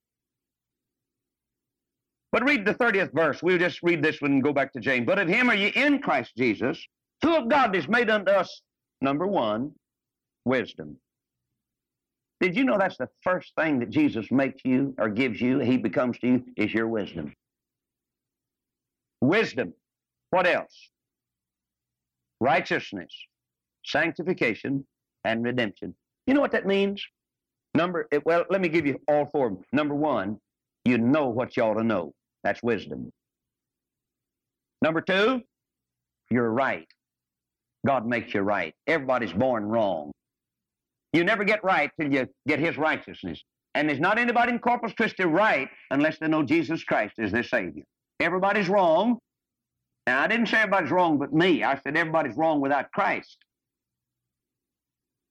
But 2.35 2.43
read 2.43 2.65
the 2.65 2.73
30th 2.73 3.13
verse. 3.13 3.41
We'll 3.41 3.57
just 3.57 3.81
read 3.81 4.03
this 4.03 4.19
one 4.19 4.33
and 4.33 4.43
go 4.43 4.51
back 4.51 4.73
to 4.73 4.81
James. 4.81 5.05
But 5.05 5.19
of 5.19 5.29
him 5.29 5.49
are 5.49 5.55
ye 5.55 5.67
in 5.67 5.99
Christ 5.99 6.33
Jesus, 6.35 6.85
who 7.21 7.33
of 7.33 7.47
God 7.47 7.73
is 7.77 7.87
made 7.87 8.09
unto 8.09 8.29
us, 8.29 8.61
number 8.99 9.25
one, 9.25 9.71
wisdom. 10.43 10.97
Did 12.41 12.57
you 12.57 12.65
know 12.65 12.77
that's 12.77 12.97
the 12.97 13.07
first 13.23 13.53
thing 13.57 13.79
that 13.79 13.89
Jesus 13.89 14.29
makes 14.31 14.59
you 14.65 14.93
or 14.97 15.07
gives 15.07 15.39
you, 15.39 15.59
he 15.59 15.77
becomes 15.77 16.19
to 16.19 16.27
you, 16.27 16.43
is 16.57 16.73
your 16.73 16.89
wisdom? 16.89 17.33
Wisdom. 19.21 19.73
What 20.31 20.45
else? 20.45 20.89
Righteousness, 22.41 23.13
sanctification, 23.85 24.85
and 25.23 25.41
redemption. 25.41 25.95
You 26.27 26.33
know 26.33 26.41
what 26.41 26.51
that 26.51 26.67
means? 26.67 27.01
Number, 27.73 28.09
well, 28.25 28.43
let 28.49 28.59
me 28.59 28.67
give 28.67 28.85
you 28.85 28.99
all 29.07 29.29
four. 29.31 29.57
Number 29.71 29.95
one, 29.95 30.37
you 30.83 30.97
know 30.97 31.29
what 31.29 31.55
you 31.55 31.63
ought 31.63 31.75
to 31.75 31.83
know. 31.83 32.13
That's 32.45 32.61
wisdom. 32.61 33.11
Number 34.83 35.01
two, 35.01 35.41
you're 36.29 36.51
right. 36.51 36.87
God 37.87 38.05
makes 38.05 38.35
you 38.35 38.41
right. 38.41 38.75
Everybody's 38.85 39.33
born 39.33 39.65
wrong. 39.65 40.11
You 41.11 41.23
never 41.23 41.43
get 41.43 41.63
right 41.63 41.89
till 41.99 42.13
you 42.13 42.27
get 42.47 42.59
His 42.59 42.77
righteousness. 42.77 43.41
And 43.73 43.89
there's 43.89 43.99
not 43.99 44.19
anybody 44.19 44.51
in 44.51 44.59
Corpus 44.59 44.93
Christi 44.93 45.23
right 45.23 45.69
unless 45.89 46.19
they 46.19 46.27
know 46.27 46.43
Jesus 46.43 46.83
Christ 46.83 47.15
is 47.17 47.31
their 47.31 47.43
Savior. 47.43 47.83
Everybody's 48.19 48.69
wrong. 48.69 49.17
Now, 50.05 50.21
I 50.21 50.27
didn't 50.27 50.45
say 50.45 50.57
everybody's 50.57 50.91
wrong 50.91 51.17
but 51.17 51.33
me. 51.33 51.63
I 51.63 51.79
said 51.79 51.97
everybody's 51.97 52.37
wrong 52.37 52.61
without 52.61 52.91
Christ. 52.91 53.37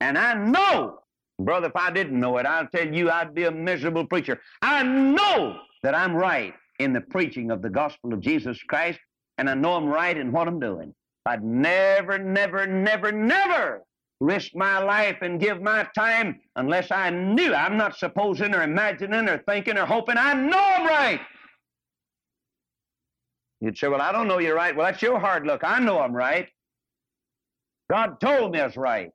And 0.00 0.18
I 0.18 0.34
know, 0.34 0.98
brother, 1.38 1.68
if 1.68 1.76
I 1.76 1.92
didn't 1.92 2.18
know 2.18 2.38
it, 2.38 2.46
I'll 2.46 2.66
tell 2.66 2.92
you 2.92 3.08
I'd 3.08 3.34
be 3.34 3.44
a 3.44 3.52
miserable 3.52 4.04
preacher. 4.04 4.40
I 4.62 4.82
know 4.82 5.60
that 5.84 5.94
I'm 5.94 6.12
right 6.12 6.54
in 6.78 6.92
the 6.92 7.00
preaching 7.00 7.50
of 7.50 7.62
the 7.62 7.70
gospel 7.70 8.12
of 8.12 8.20
Jesus 8.20 8.62
Christ, 8.62 8.98
and 9.38 9.48
I 9.48 9.54
know 9.54 9.74
I'm 9.74 9.86
right 9.86 10.16
in 10.16 10.32
what 10.32 10.48
I'm 10.48 10.60
doing. 10.60 10.94
I'd 11.26 11.42
never, 11.42 12.18
never, 12.18 12.66
never, 12.66 13.10
never 13.12 13.82
risk 14.20 14.54
my 14.54 14.78
life 14.78 15.18
and 15.22 15.40
give 15.40 15.60
my 15.62 15.86
time 15.94 16.40
unless 16.56 16.90
I 16.90 17.10
knew. 17.10 17.54
I'm 17.54 17.76
not 17.76 17.96
supposing 17.96 18.54
or 18.54 18.62
imagining 18.62 19.28
or 19.28 19.38
thinking 19.48 19.78
or 19.78 19.86
hoping. 19.86 20.16
I 20.18 20.34
know 20.34 20.58
I'm 20.58 20.86
right. 20.86 21.20
You'd 23.60 23.78
say, 23.78 23.88
Well, 23.88 24.02
I 24.02 24.12
don't 24.12 24.28
know 24.28 24.38
you're 24.38 24.54
right. 24.54 24.76
Well, 24.76 24.86
that's 24.86 25.00
your 25.02 25.18
hard 25.18 25.46
look. 25.46 25.62
I 25.64 25.78
know 25.78 25.98
I'm 26.00 26.14
right. 26.14 26.48
God 27.90 28.20
told 28.20 28.52
me 28.52 28.60
I 28.60 28.66
was 28.66 28.76
right. 28.76 29.10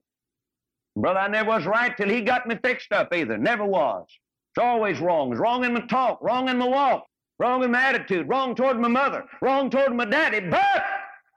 Brother, 0.95 1.19
I 1.19 1.27
never 1.27 1.49
was 1.49 1.65
right 1.65 1.95
till 1.95 2.09
he 2.09 2.21
got 2.21 2.47
me 2.47 2.55
fixed 2.63 2.91
up 2.91 3.13
either. 3.13 3.37
Never 3.37 3.65
was. 3.65 4.05
It's 4.53 4.63
always 4.63 4.99
wrong. 4.99 5.31
It's 5.31 5.39
wrong 5.39 5.63
in 5.63 5.73
my 5.73 5.81
talk, 5.81 6.19
wrong 6.21 6.49
in 6.49 6.57
my 6.57 6.67
walk, 6.67 7.05
wrong 7.39 7.63
in 7.63 7.71
my 7.71 7.81
attitude, 7.81 8.27
wrong 8.27 8.53
toward 8.53 8.79
my 8.79 8.87
mother, 8.87 9.23
wrong 9.41 9.69
toward 9.69 9.95
my 9.95 10.05
daddy. 10.05 10.41
But 10.41 10.83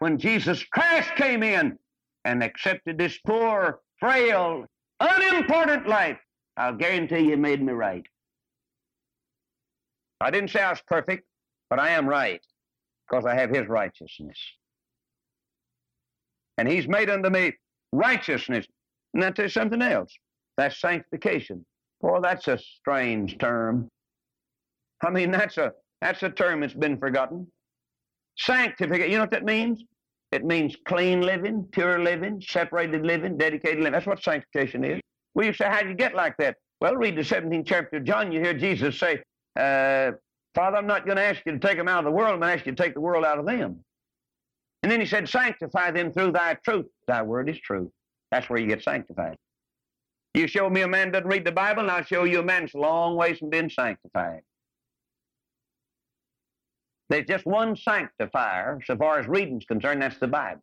when 0.00 0.18
Jesus 0.18 0.62
Christ 0.64 1.10
came 1.16 1.42
in 1.42 1.78
and 2.24 2.42
accepted 2.42 2.98
this 2.98 3.18
poor, 3.26 3.80
frail, 3.98 4.66
unimportant 5.00 5.88
life, 5.88 6.18
I'll 6.56 6.74
guarantee 6.74 7.20
you 7.20 7.36
made 7.36 7.62
me 7.62 7.72
right. 7.72 8.04
I 10.20 10.30
didn't 10.30 10.50
say 10.50 10.62
I 10.62 10.70
was 10.70 10.82
perfect, 10.86 11.24
but 11.70 11.78
I 11.78 11.90
am 11.90 12.08
right 12.08 12.40
because 13.08 13.24
I 13.24 13.34
have 13.34 13.50
his 13.50 13.66
righteousness. 13.68 14.38
And 16.58 16.68
he's 16.68 16.86
made 16.86 17.10
unto 17.10 17.30
me 17.30 17.54
righteousness. 17.92 18.66
And 19.14 19.22
that 19.22 19.38
is 19.38 19.54
something 19.54 19.82
else. 19.82 20.12
That's 20.56 20.80
sanctification. 20.80 21.64
Boy, 22.00 22.20
that's 22.20 22.48
a 22.48 22.58
strange 22.58 23.38
term. 23.38 23.88
I 25.04 25.10
mean, 25.10 25.30
that's 25.30 25.58
a 25.58 25.72
that's 26.02 26.22
a 26.24 26.30
term 26.30 26.60
that's 26.60 26.74
been 26.74 26.98
forgotten. 26.98 27.46
Sanctification, 28.36 29.10
you 29.10 29.16
know 29.18 29.22
what 29.22 29.30
that 29.30 29.44
means? 29.44 29.84
It 30.32 30.44
means 30.44 30.76
clean 30.84 31.20
living, 31.20 31.68
pure 31.70 32.00
living, 32.02 32.42
separated 32.44 33.06
living, 33.06 33.36
dedicated 33.36 33.78
living. 33.78 33.92
That's 33.92 34.06
what 34.06 34.20
sanctification 34.20 34.84
is. 34.84 35.00
Well, 35.34 35.46
you 35.46 35.52
say, 35.52 35.66
how 35.66 35.82
do 35.82 35.88
you 35.88 35.94
get 35.94 36.14
like 36.14 36.36
that? 36.38 36.56
Well, 36.80 36.96
read 36.96 37.16
the 37.16 37.22
17th 37.22 37.66
chapter 37.66 37.98
of 37.98 38.04
John. 38.04 38.32
You 38.32 38.40
hear 38.40 38.52
Jesus 38.52 38.98
say, 38.98 39.22
uh, 39.56 40.12
Father, 40.54 40.76
I'm 40.76 40.88
not 40.88 41.06
going 41.06 41.18
to 41.18 41.22
ask 41.22 41.40
you 41.46 41.52
to 41.52 41.58
take 41.58 41.76
them 41.76 41.86
out 41.86 42.00
of 42.00 42.04
the 42.06 42.10
world. 42.10 42.34
I'm 42.34 42.40
going 42.40 42.50
to 42.50 42.58
ask 42.58 42.66
you 42.66 42.72
to 42.72 42.82
take 42.82 42.94
the 42.94 43.00
world 43.00 43.24
out 43.24 43.38
of 43.38 43.46
them. 43.46 43.78
And 44.82 44.90
then 44.90 44.98
he 44.98 45.06
said, 45.06 45.28
Sanctify 45.28 45.92
them 45.92 46.12
through 46.12 46.32
thy 46.32 46.54
truth. 46.64 46.86
Thy 47.06 47.22
word 47.22 47.48
is 47.48 47.60
truth. 47.60 47.90
That's 48.32 48.50
where 48.50 48.58
you 48.58 48.66
get 48.66 48.82
sanctified. 48.82 49.36
You 50.34 50.48
show 50.48 50.68
me 50.68 50.80
a 50.80 50.88
man 50.88 51.12
doesn't 51.12 51.28
read 51.28 51.44
the 51.44 51.52
Bible, 51.52 51.82
and 51.82 51.90
I'll 51.90 52.02
show 52.02 52.24
you 52.24 52.40
a 52.40 52.42
man's 52.42 52.74
long 52.74 53.14
ways 53.14 53.38
from 53.38 53.50
being 53.50 53.70
sanctified. 53.70 54.40
There's 57.12 57.26
just 57.26 57.44
one 57.44 57.76
sanctifier, 57.76 58.80
so 58.86 58.96
far 58.96 59.18
as 59.18 59.26
reading's 59.26 59.66
concerned, 59.66 60.00
that's 60.00 60.18
the 60.18 60.26
Bible. 60.26 60.62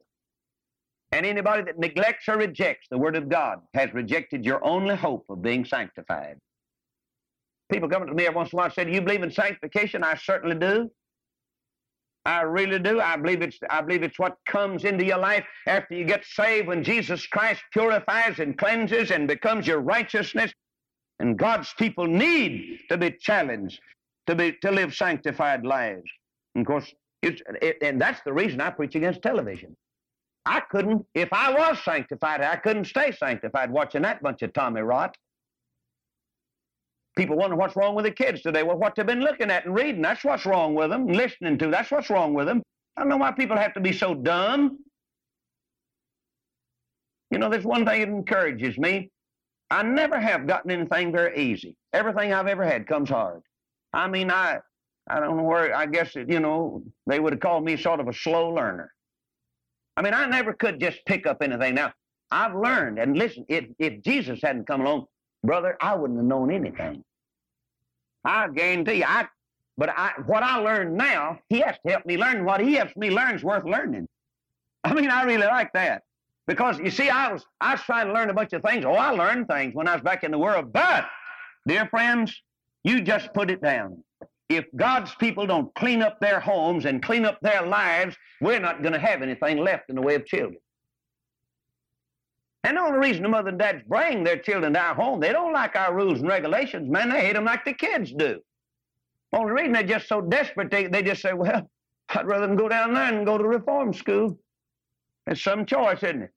And 1.12 1.24
anybody 1.24 1.62
that 1.62 1.78
neglects 1.78 2.28
or 2.28 2.38
rejects 2.38 2.88
the 2.90 2.98
Word 2.98 3.16
of 3.16 3.30
God 3.30 3.60
has 3.76 3.94
rejected 3.94 4.44
your 4.44 4.66
only 4.66 4.96
hope 4.96 5.26
of 5.30 5.44
being 5.44 5.64
sanctified. 5.64 6.40
People 7.72 7.88
come 7.88 8.08
to 8.08 8.16
me 8.16 8.26
every 8.26 8.36
once 8.36 8.52
in 8.52 8.56
a 8.56 8.58
while 8.58 8.66
and 8.66 8.74
say, 8.74 8.84
Do 8.84 8.92
you 8.92 9.02
believe 9.02 9.22
in 9.22 9.30
sanctification? 9.30 10.04
I 10.04 10.16
certainly 10.16 10.56
do. 10.56 10.90
I 12.26 12.42
really 12.42 12.80
do. 12.80 13.00
I 13.00 13.16
believe 13.16 13.44
it's 13.44 13.60
I 13.70 13.82
believe 13.82 14.02
it's 14.02 14.18
what 14.18 14.36
comes 14.48 14.86
into 14.86 15.06
your 15.06 15.20
life 15.20 15.46
after 15.68 15.94
you 15.94 16.04
get 16.04 16.26
saved 16.26 16.68
when 16.68 16.84
Jesus 16.84 17.28
Christ 17.28 17.62
purifies 17.72 18.40
and 18.40 18.58
cleanses 18.58 19.12
and 19.12 19.28
becomes 19.28 19.68
your 19.68 19.82
righteousness. 19.82 20.52
And 21.20 21.38
God's 21.38 21.72
people 21.78 22.08
need 22.08 22.80
to 22.90 22.98
be 22.98 23.12
challenged 23.12 23.80
to 24.26 24.34
be 24.34 24.54
to 24.64 24.72
live 24.72 24.96
sanctified 24.96 25.64
lives. 25.64 26.10
And 26.56 26.62
of 26.62 26.68
course, 26.68 26.94
it, 27.22 27.42
and 27.82 28.00
that's 28.00 28.22
the 28.26 28.34
reason 28.34 28.62
I 28.62 28.70
preach 28.70 28.96
against 28.96 29.22
television. 29.22 29.76
I 30.46 30.62
couldn't, 30.62 31.06
if 31.14 31.30
I 31.32 31.52
was 31.52 31.84
sanctified, 31.84 32.42
I 32.42 32.56
couldn't 32.56 32.86
stay 32.86 33.12
sanctified 33.12 33.72
watching 33.72 34.02
that 34.04 34.24
bunch 34.24 34.42
of 34.42 34.54
Tommy 34.54 34.82
rot. 34.82 35.16
People 37.18 37.36
wonder 37.36 37.56
what's 37.56 37.76
wrong 37.76 37.96
with 37.96 38.06
the 38.06 38.12
kids 38.12 38.42
today. 38.42 38.64
Well, 38.64 38.78
what 38.78 38.96
they've 38.96 39.06
been 39.06 39.20
looking 39.20 39.52
at 39.52 39.66
and 39.66 39.76
reading, 39.76 40.02
that's 40.02 40.24
what's 40.24 40.46
wrong 40.46 40.74
with 40.76 40.90
them, 40.90 41.08
listening 41.08 41.58
to, 41.58 41.68
that's 41.68 41.92
what's 41.92 42.10
wrong 42.10 42.34
with 42.34 42.48
them. 42.48 42.64
I 42.96 43.02
don't 43.02 43.10
know 43.10 43.18
why 43.18 43.32
people 43.32 43.58
have 43.58 43.74
to 43.74 43.82
be 43.82 43.92
so 43.92 44.14
dumb. 44.14 44.80
You 47.32 47.38
know, 47.38 47.50
there's 47.50 47.66
one 47.66 47.86
thing 47.86 48.00
that 48.00 48.08
encourages 48.08 48.78
me. 48.78 49.10
I 49.70 49.84
never 49.84 50.20
have 50.20 50.48
gotten 50.48 50.72
anything 50.72 51.12
very 51.12 51.38
easy. 51.38 51.76
Everything 51.94 52.34
I've 52.34 52.48
ever 52.48 52.66
had 52.66 52.88
comes 52.88 53.10
hard. 53.10 53.42
I 53.94 54.08
mean, 54.08 54.32
I 54.32 54.60
I 55.10 55.20
don't 55.20 55.38
know 55.38 55.44
where, 55.44 55.76
I 55.76 55.86
guess, 55.86 56.16
you 56.16 56.40
know, 56.40 56.84
they 57.08 57.20
would 57.20 57.34
have 57.34 57.40
called 57.40 57.64
me 57.64 57.78
sort 57.78 58.00
of 58.00 58.08
a 58.08 58.14
slow 58.14 58.50
learner. 58.54 58.94
I 59.98 60.02
mean, 60.02 60.14
I 60.14 60.28
never 60.28 60.54
could 60.54 60.80
just 60.80 61.04
pick 61.06 61.26
up 61.26 61.42
anything. 61.42 61.76
Now, 61.76 61.94
I've 62.32 62.56
learned, 62.56 63.00
and 63.00 63.18
listen, 63.18 63.46
if, 63.50 63.66
if 63.80 64.04
Jesus 64.04 64.40
hadn't 64.44 64.68
come 64.68 64.82
along, 64.82 65.08
brother, 65.44 65.78
I 65.82 65.96
wouldn't 65.96 66.20
have 66.20 66.28
known 66.28 66.52
anything. 66.52 67.04
I 68.24 68.48
guarantee 68.50 68.96
you, 68.96 69.06
I, 69.08 69.28
but 69.78 69.90
I, 69.90 70.12
what 70.26 70.44
I 70.44 70.58
learned 70.58 70.96
now, 70.96 71.40
he 71.50 71.62
has 71.62 71.76
to 71.86 71.92
help 71.92 72.06
me 72.06 72.18
learn. 72.18 72.46
What 72.46 72.62
he 72.62 72.74
helps 72.74 72.96
me 72.96 73.10
learn 73.10 73.36
is 73.36 73.44
worth 73.44 73.66
learning. 73.66 74.08
I 74.84 74.94
mean, 74.94 75.10
I 75.10 75.24
really 75.24 75.48
like 75.48 75.74
that. 75.74 76.04
Because 76.48 76.80
you 76.80 76.90
see, 76.90 77.10
I 77.10 77.32
was 77.32 77.46
I 77.62 77.74
was 77.74 77.82
trying 77.82 78.08
to 78.08 78.14
learn 78.14 78.30
a 78.30 78.34
bunch 78.34 78.54
of 78.54 78.64
things. 78.64 78.84
Oh, 78.84 78.94
I 78.94 79.12
learned 79.12 79.48
things 79.48 79.76
when 79.76 79.88
I 79.88 79.94
was 79.94 80.02
back 80.02 80.24
in 80.24 80.32
the 80.32 80.38
world. 80.38 80.74
But, 80.74 81.06
dear 81.68 81.86
friends, 81.88 82.42
you 82.84 83.02
just 83.02 83.34
put 83.34 83.52
it 83.52 83.62
down. 83.62 84.04
If 84.50 84.66
God's 84.76 85.14
people 85.16 85.46
don't 85.46 85.74
clean 85.76 86.02
up 86.02 86.20
their 86.20 86.40
homes 86.40 86.86
and 86.86 87.04
clean 87.04 87.24
up 87.24 87.40
their 87.42 87.66
lives, 87.66 88.18
we're 88.42 88.60
not 88.60 88.82
going 88.82 88.94
to 88.94 89.00
have 89.00 89.22
anything 89.22 89.60
left 89.60 89.90
in 89.90 89.96
the 89.96 90.02
way 90.02 90.16
of 90.16 90.26
children. 90.26 90.58
And 92.64 92.76
the 92.76 92.82
only 92.82 93.00
reason 93.00 93.24
the 93.24 93.30
mother 93.30 93.50
and 93.50 93.60
dads 93.60 93.84
bring 93.88 94.24
their 94.24 94.38
children 94.38 94.74
to 94.74 94.80
our 94.80 94.96
home, 94.96 95.20
they 95.20 95.32
don't 95.32 95.54
like 95.54 95.76
our 95.76 95.94
rules 95.94 96.20
and 96.20 96.28
regulations, 96.28 96.90
man. 96.90 97.10
They 97.10 97.22
hate 97.22 97.34
them 97.34 97.46
like 97.46 97.64
the 97.64 97.74
kids 97.74 98.12
do. 98.12 98.42
Only 99.32 99.52
reason 99.52 99.74
they're 99.74 99.84
just 99.84 100.08
so 100.08 100.22
desperate, 100.22 100.72
they, 100.72 100.88
they 100.88 101.04
just 101.04 101.22
say, 101.22 101.34
well, 101.34 101.70
I'd 102.10 102.26
rather 102.28 102.48
them 102.48 102.58
go 102.58 102.68
down 102.68 102.94
there 102.94 103.14
and 103.14 103.26
go 103.26 103.38
to 103.38 103.44
reform 103.44 103.94
school. 103.94 104.38
It's 105.28 105.44
some 105.44 105.66
choice, 105.66 106.02
isn't 106.04 106.24
it? 106.24 106.32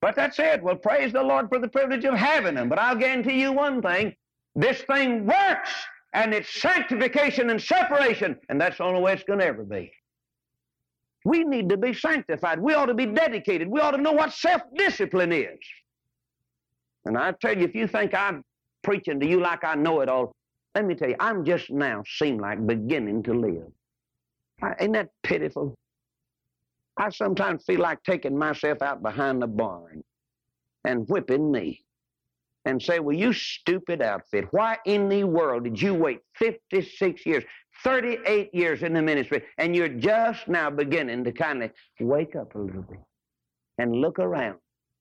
But 0.00 0.14
that's 0.14 0.38
it. 0.38 0.62
Well, 0.62 0.76
praise 0.76 1.12
the 1.12 1.22
Lord 1.22 1.48
for 1.48 1.58
the 1.58 1.68
privilege 1.68 2.04
of 2.04 2.14
having 2.14 2.54
them. 2.54 2.68
But 2.68 2.78
I'll 2.78 2.94
guarantee 2.94 3.40
you 3.40 3.52
one 3.52 3.82
thing 3.82 4.14
this 4.54 4.80
thing 4.82 5.26
works, 5.26 5.70
and 6.12 6.32
it's 6.32 6.60
sanctification 6.60 7.50
and 7.50 7.60
separation, 7.60 8.36
and 8.48 8.60
that's 8.60 8.78
the 8.78 8.84
only 8.84 9.00
way 9.00 9.12
it's 9.12 9.24
going 9.24 9.40
to 9.40 9.46
ever 9.46 9.64
be. 9.64 9.92
We 11.24 11.44
need 11.44 11.68
to 11.68 11.76
be 11.76 11.92
sanctified. 11.92 12.60
We 12.60 12.74
ought 12.74 12.86
to 12.86 12.94
be 12.94 13.06
dedicated. 13.06 13.68
We 13.68 13.80
ought 13.80 13.90
to 13.90 13.98
know 13.98 14.12
what 14.12 14.32
self 14.32 14.62
discipline 14.74 15.32
is. 15.32 15.58
And 17.04 17.18
I 17.18 17.32
tell 17.32 17.56
you, 17.56 17.64
if 17.64 17.74
you 17.74 17.86
think 17.86 18.14
I'm 18.14 18.42
preaching 18.82 19.20
to 19.20 19.26
you 19.26 19.40
like 19.40 19.64
I 19.64 19.74
know 19.74 20.00
it 20.00 20.08
all, 20.08 20.32
let 20.74 20.84
me 20.84 20.94
tell 20.94 21.08
you, 21.08 21.16
I'm 21.18 21.44
just 21.44 21.70
now 21.70 22.02
seem 22.06 22.38
like 22.38 22.64
beginning 22.66 23.22
to 23.24 23.34
live. 23.34 23.66
Ain't 24.80 24.92
that 24.94 25.08
pitiful? 25.22 25.74
I 26.96 27.10
sometimes 27.10 27.64
feel 27.64 27.80
like 27.80 28.02
taking 28.02 28.36
myself 28.36 28.82
out 28.82 29.02
behind 29.02 29.40
the 29.40 29.46
barn 29.46 30.02
and 30.84 31.08
whipping 31.08 31.50
me 31.50 31.84
and 32.68 32.82
say, 32.82 33.00
Well, 33.00 33.16
you 33.16 33.32
stupid 33.32 34.02
outfit, 34.02 34.46
why 34.50 34.76
in 34.84 35.08
the 35.08 35.24
world 35.24 35.64
did 35.64 35.80
you 35.80 35.94
wait 35.94 36.20
56 36.34 37.24
years, 37.24 37.42
38 37.82 38.54
years 38.54 38.82
in 38.82 38.92
the 38.92 39.00
ministry, 39.00 39.42
and 39.56 39.74
you're 39.74 39.88
just 39.88 40.46
now 40.48 40.68
beginning 40.68 41.24
to 41.24 41.32
kind 41.32 41.62
of 41.62 41.70
wake 41.98 42.36
up 42.36 42.54
a 42.54 42.58
little 42.58 42.82
bit 42.82 43.00
and 43.78 43.96
look 43.96 44.18
around? 44.18 44.58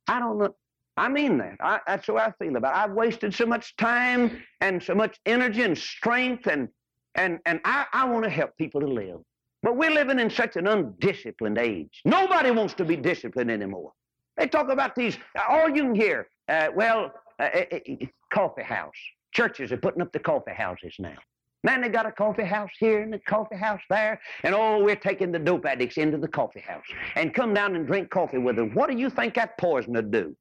I 0.08 0.20
don't 0.20 0.38
know. 0.38 0.56
I 0.96 1.10
mean 1.10 1.38
that. 1.40 1.58
I, 1.60 1.80
that's 1.86 2.08
how 2.08 2.18
I 2.18 2.32
feel 2.40 2.56
about 2.56 2.74
it. 2.74 2.78
I've 2.78 2.96
wasted 2.96 3.34
so 3.34 3.46
much 3.46 3.76
time 3.76 4.42
and 4.62 4.82
so 4.82 4.96
much 4.96 5.20
energy 5.26 5.64
and 5.64 5.78
strength, 5.78 6.48
and, 6.48 6.70
and, 7.16 7.40
and 7.46 7.60
I, 7.66 7.86
I 7.92 8.06
want 8.06 8.24
to 8.24 8.30
help 8.30 8.56
people 8.58 8.80
to 8.80 8.88
live. 8.88 9.20
But 9.62 9.76
we're 9.76 9.92
living 9.92 10.20
in 10.20 10.30
such 10.30 10.56
an 10.56 10.68
undisciplined 10.68 11.58
age. 11.58 12.02
Nobody 12.06 12.52
wants 12.52 12.76
to 12.76 12.86
be 12.86 12.96
disciplined 12.96 13.52
anymore. 13.52 13.92
They 14.38 14.48
talk 14.48 14.70
about 14.70 14.96
these, 14.96 15.18
all 15.50 15.68
you 15.68 15.84
can 15.84 15.96
hear, 15.96 16.30
uh, 16.48 16.70
well, 16.74 17.12
uh, 17.40 17.44
uh, 17.44 17.66
uh, 17.72 18.06
coffee 18.34 18.64
house. 18.64 18.96
Churches 19.34 19.72
are 19.72 19.78
putting 19.78 20.02
up 20.02 20.12
the 20.12 20.20
coffee 20.20 20.54
houses 20.54 20.96
now. 21.00 21.16
Man, 21.64 21.82
they 21.82 21.90
got 21.90 22.06
a 22.06 22.12
coffee 22.12 22.44
house 22.44 22.72
here 22.80 23.02
and 23.02 23.14
a 23.14 23.20
coffee 23.20 23.58
house 23.58 23.82
there, 23.90 24.22
and 24.44 24.56
oh, 24.56 24.84
we're 24.84 24.96
taking 24.96 25.32
the 25.32 25.40
dope 25.40 25.66
addicts 25.66 25.98
into 25.98 26.18
the 26.18 26.28
coffee 26.28 26.60
house 26.62 26.86
and 27.16 27.34
come 27.34 27.54
down 27.54 27.76
and 27.76 27.86
drink 27.86 28.10
coffee 28.10 28.38
with 28.38 28.56
them. 28.56 28.74
What 28.74 28.90
do 28.90 28.98
you 28.98 29.10
think 29.10 29.34
that 29.36 29.58
poison 29.58 29.94
would 29.94 30.12
do? 30.12 30.36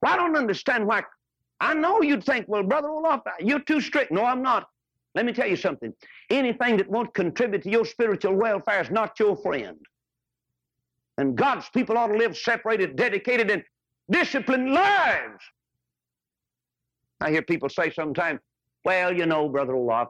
Well, 0.00 0.12
I 0.12 0.16
don't 0.16 0.36
understand 0.36 0.86
why. 0.86 1.02
I 1.60 1.72
know 1.74 2.02
you'd 2.02 2.24
think, 2.24 2.46
well, 2.46 2.62
Brother 2.62 2.88
Roloff, 2.88 3.22
you're 3.40 3.60
too 3.60 3.80
strict. 3.80 4.12
No, 4.12 4.24
I'm 4.24 4.42
not. 4.42 4.68
Let 5.14 5.24
me 5.24 5.32
tell 5.32 5.46
you 5.46 5.56
something. 5.56 5.94
Anything 6.30 6.76
that 6.76 6.90
won't 6.90 7.14
contribute 7.14 7.62
to 7.62 7.70
your 7.70 7.84
spiritual 7.84 8.34
welfare 8.34 8.82
is 8.82 8.90
not 8.90 9.18
your 9.18 9.36
friend. 9.36 9.78
And 11.16 11.36
God's 11.36 11.68
people 11.70 11.96
ought 11.96 12.08
to 12.08 12.16
live 12.16 12.36
separated, 12.36 12.96
dedicated, 12.96 13.50
and 13.50 13.62
disciplined 14.10 14.72
lives. 14.72 15.42
I 17.20 17.30
hear 17.30 17.42
people 17.42 17.68
say 17.68 17.90
sometimes, 17.90 18.40
well, 18.84 19.12
you 19.16 19.26
know, 19.26 19.48
Brother 19.48 19.72
Roloff, 19.72 20.08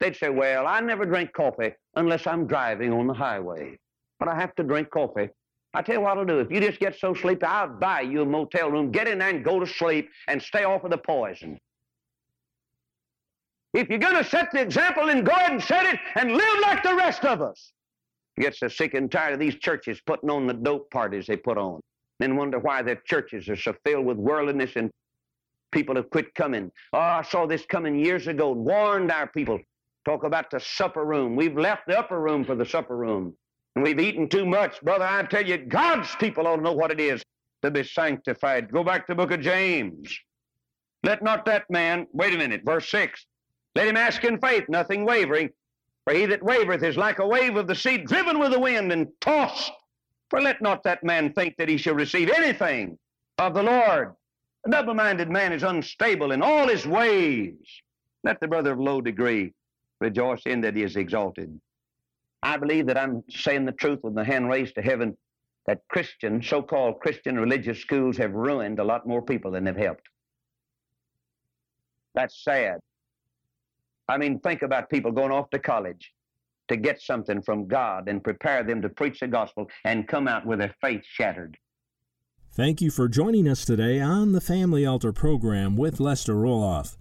they'd 0.00 0.16
say, 0.16 0.28
well, 0.28 0.66
I 0.66 0.80
never 0.80 1.06
drink 1.06 1.32
coffee 1.32 1.72
unless 1.94 2.26
I'm 2.26 2.46
driving 2.46 2.92
on 2.92 3.06
the 3.06 3.14
highway. 3.14 3.78
But 4.18 4.28
I 4.28 4.34
have 4.34 4.54
to 4.56 4.62
drink 4.62 4.90
coffee. 4.90 5.30
I 5.74 5.82
tell 5.82 5.96
you 5.96 6.00
what 6.00 6.16
I'll 6.16 6.24
do. 6.24 6.38
If 6.38 6.50
you 6.50 6.60
just 6.60 6.80
get 6.80 6.98
so 6.98 7.14
sleepy, 7.14 7.44
I'll 7.44 7.68
buy 7.68 8.00
you 8.00 8.22
a 8.22 8.26
motel 8.26 8.70
room. 8.70 8.90
Get 8.90 9.08
in 9.08 9.18
there 9.18 9.28
and 9.28 9.44
go 9.44 9.60
to 9.60 9.66
sleep 9.66 10.08
and 10.28 10.40
stay 10.40 10.64
off 10.64 10.84
of 10.84 10.90
the 10.90 10.98
poison. 10.98 11.58
If 13.74 13.90
you're 13.90 13.98
going 13.98 14.16
to 14.16 14.24
set 14.24 14.50
the 14.52 14.62
example, 14.62 15.06
then 15.06 15.22
go 15.22 15.32
ahead 15.32 15.52
and 15.52 15.62
set 15.62 15.84
it 15.84 16.00
and 16.14 16.32
live 16.32 16.58
like 16.62 16.82
the 16.82 16.94
rest 16.94 17.26
of 17.26 17.42
us. 17.42 17.72
Gets 18.38 18.60
so 18.60 18.68
sick 18.68 18.94
and 18.94 19.10
tired 19.10 19.34
of 19.34 19.38
these 19.38 19.56
churches 19.56 20.00
putting 20.06 20.30
on 20.30 20.46
the 20.46 20.54
dope 20.54 20.90
parties 20.90 21.26
they 21.26 21.36
put 21.36 21.58
on. 21.58 21.80
Then 22.18 22.36
wonder 22.36 22.58
why 22.58 22.82
their 22.82 22.96
churches 23.04 23.48
are 23.48 23.56
so 23.56 23.74
filled 23.84 24.06
with 24.06 24.16
worldliness 24.16 24.76
and 24.76 24.90
people 25.72 25.96
have 25.96 26.10
quit 26.10 26.34
coming. 26.34 26.70
Oh, 26.92 26.98
I 26.98 27.22
saw 27.22 27.46
this 27.46 27.66
coming 27.66 27.98
years 27.98 28.26
ago, 28.26 28.52
warned 28.52 29.10
our 29.10 29.26
people. 29.26 29.58
Talk 30.04 30.24
about 30.24 30.50
the 30.50 30.60
supper 30.60 31.04
room. 31.04 31.36
We've 31.36 31.56
left 31.56 31.86
the 31.86 31.98
upper 31.98 32.20
room 32.20 32.44
for 32.44 32.54
the 32.54 32.64
supper 32.64 32.96
room. 32.96 33.34
And 33.74 33.84
we've 33.84 34.00
eaten 34.00 34.28
too 34.28 34.46
much. 34.46 34.80
Brother, 34.80 35.04
I 35.04 35.22
tell 35.24 35.44
you, 35.44 35.58
God's 35.58 36.14
people 36.16 36.46
ought 36.46 36.56
to 36.56 36.62
know 36.62 36.72
what 36.72 36.92
it 36.92 37.00
is 37.00 37.22
to 37.62 37.70
be 37.70 37.82
sanctified. 37.82 38.72
Go 38.72 38.82
back 38.84 39.06
to 39.06 39.12
the 39.12 39.16
book 39.16 39.32
of 39.32 39.40
James. 39.40 40.16
Let 41.02 41.22
not 41.22 41.44
that 41.46 41.68
man, 41.70 42.06
wait 42.12 42.34
a 42.34 42.38
minute, 42.38 42.62
verse 42.64 42.88
6. 42.88 43.26
Let 43.74 43.88
him 43.88 43.96
ask 43.96 44.24
in 44.24 44.40
faith, 44.40 44.64
nothing 44.68 45.04
wavering. 45.04 45.50
For 46.04 46.14
he 46.14 46.24
that 46.26 46.40
wavereth 46.40 46.82
is 46.82 46.96
like 46.96 47.18
a 47.18 47.26
wave 47.26 47.56
of 47.56 47.66
the 47.66 47.74
sea 47.74 47.98
driven 47.98 48.38
with 48.38 48.52
the 48.52 48.60
wind 48.60 48.92
and 48.92 49.08
tossed. 49.20 49.72
For 50.30 50.40
let 50.40 50.60
not 50.60 50.82
that 50.82 51.04
man 51.04 51.32
think 51.32 51.56
that 51.56 51.68
he 51.68 51.76
shall 51.76 51.94
receive 51.94 52.30
anything 52.30 52.98
of 53.38 53.54
the 53.54 53.62
Lord. 53.62 54.14
A 54.66 54.70
double 54.70 54.94
minded 54.94 55.30
man 55.30 55.52
is 55.52 55.62
unstable 55.62 56.32
in 56.32 56.42
all 56.42 56.66
his 56.68 56.86
ways. 56.86 57.54
Let 58.24 58.40
the 58.40 58.48
brother 58.48 58.72
of 58.72 58.80
low 58.80 59.00
degree 59.00 59.52
rejoice 60.00 60.42
in 60.46 60.60
that 60.62 60.74
he 60.74 60.82
is 60.82 60.96
exalted. 60.96 61.60
I 62.42 62.56
believe 62.56 62.86
that 62.86 62.98
I'm 62.98 63.22
saying 63.30 63.64
the 63.64 63.72
truth 63.72 64.00
with 64.02 64.14
my 64.14 64.24
hand 64.24 64.48
raised 64.48 64.74
to 64.74 64.82
heaven 64.82 65.16
that 65.66 65.80
Christian, 65.88 66.42
so 66.42 66.62
called 66.62 67.00
Christian 67.00 67.38
religious 67.38 67.78
schools 67.80 68.16
have 68.16 68.32
ruined 68.32 68.78
a 68.78 68.84
lot 68.84 69.06
more 69.06 69.22
people 69.22 69.50
than 69.50 69.64
they've 69.64 69.76
helped. 69.76 70.08
That's 72.14 72.42
sad. 72.42 72.80
I 74.08 74.18
mean, 74.18 74.38
think 74.40 74.62
about 74.62 74.90
people 74.90 75.12
going 75.12 75.32
off 75.32 75.50
to 75.50 75.58
college 75.58 76.12
to 76.68 76.76
get 76.76 77.00
something 77.00 77.42
from 77.42 77.66
God 77.66 78.08
and 78.08 78.22
prepare 78.22 78.62
them 78.62 78.82
to 78.82 78.88
preach 78.88 79.20
the 79.20 79.28
gospel 79.28 79.68
and 79.84 80.08
come 80.08 80.28
out 80.28 80.46
with 80.46 80.58
their 80.58 80.74
faith 80.80 81.02
shattered. 81.04 81.56
Thank 82.52 82.80
you 82.80 82.90
for 82.90 83.08
joining 83.08 83.46
us 83.46 83.64
today 83.64 84.00
on 84.00 84.32
the 84.32 84.40
Family 84.40 84.86
Altar 84.86 85.12
program 85.12 85.76
with 85.76 86.00
Lester 86.00 86.34
Roloff. 86.34 86.96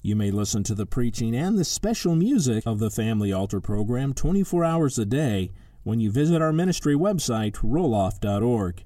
You 0.00 0.16
may 0.16 0.30
listen 0.30 0.62
to 0.64 0.74
the 0.74 0.86
preaching 0.86 1.34
and 1.34 1.58
the 1.58 1.64
special 1.64 2.14
music 2.14 2.64
of 2.66 2.78
the 2.78 2.90
Family 2.90 3.32
Altar 3.32 3.60
program 3.60 4.14
24 4.14 4.64
hours 4.64 4.98
a 4.98 5.04
day 5.04 5.50
when 5.82 6.00
you 6.00 6.10
visit 6.10 6.40
our 6.40 6.52
ministry 6.52 6.94
website, 6.94 7.54
roloff.org. 7.54 8.84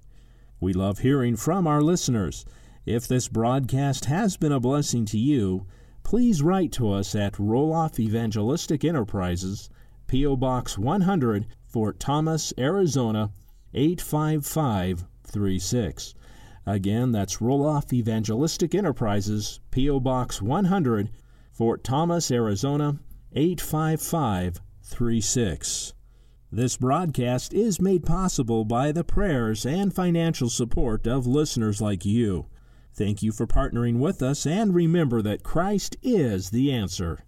We 0.61 0.73
love 0.73 1.01
hearing 1.01 1.37
from 1.37 1.67
our 1.67 1.83
listeners. 1.83 2.45
If 2.87 3.07
this 3.07 3.29
broadcast 3.29 4.07
has 4.07 4.37
been 4.37 4.53
a 4.53 4.61
blessing 4.61 5.05
to 5.07 5.19
you, 5.19 5.67
please 6.03 6.43
write 6.43 6.73
to 6.73 6.93
us 6.93 7.15
at 7.15 7.35
Roloff 7.35 7.99
Evangelistic 7.99 8.85
Enterprises, 8.85 9.69
P.O. 10.07 10.37
Box 10.37 10.79
100, 10.79 11.47
Fort 11.67 11.99
Thomas, 11.99 12.53
Arizona 12.59 13.33
85536. 13.75 16.15
Again, 16.65 17.11
that's 17.13 17.39
Roloff 17.39 17.93
Evangelistic 17.93 18.73
Enterprises, 18.75 19.61
P.O. 19.71 20.01
Box 20.01 20.43
100, 20.43 21.11
Fort 21.53 21.85
Thomas, 21.85 22.31
Arizona 22.31 22.99
85536. 23.35 25.93
This 26.53 26.77
broadcast 26.77 27.53
is 27.53 27.81
made 27.81 28.07
possible 28.07 28.65
by 28.65 28.93
the 28.93 29.05
prayers 29.05 29.67
and 29.67 29.95
financial 29.95 30.49
support 30.49 31.07
of 31.07 31.27
listeners 31.27 31.81
like 31.81 32.05
you. 32.05 32.47
Thank 32.95 33.23
you 33.23 33.33
for 33.33 33.47
partnering 33.47 33.99
with 33.99 34.23
us, 34.23 34.47
and 34.47 34.75
remember 34.75 35.21
that 35.23 35.43
Christ 35.43 35.97
is 36.03 36.51
the 36.51 36.73
answer. 36.73 37.21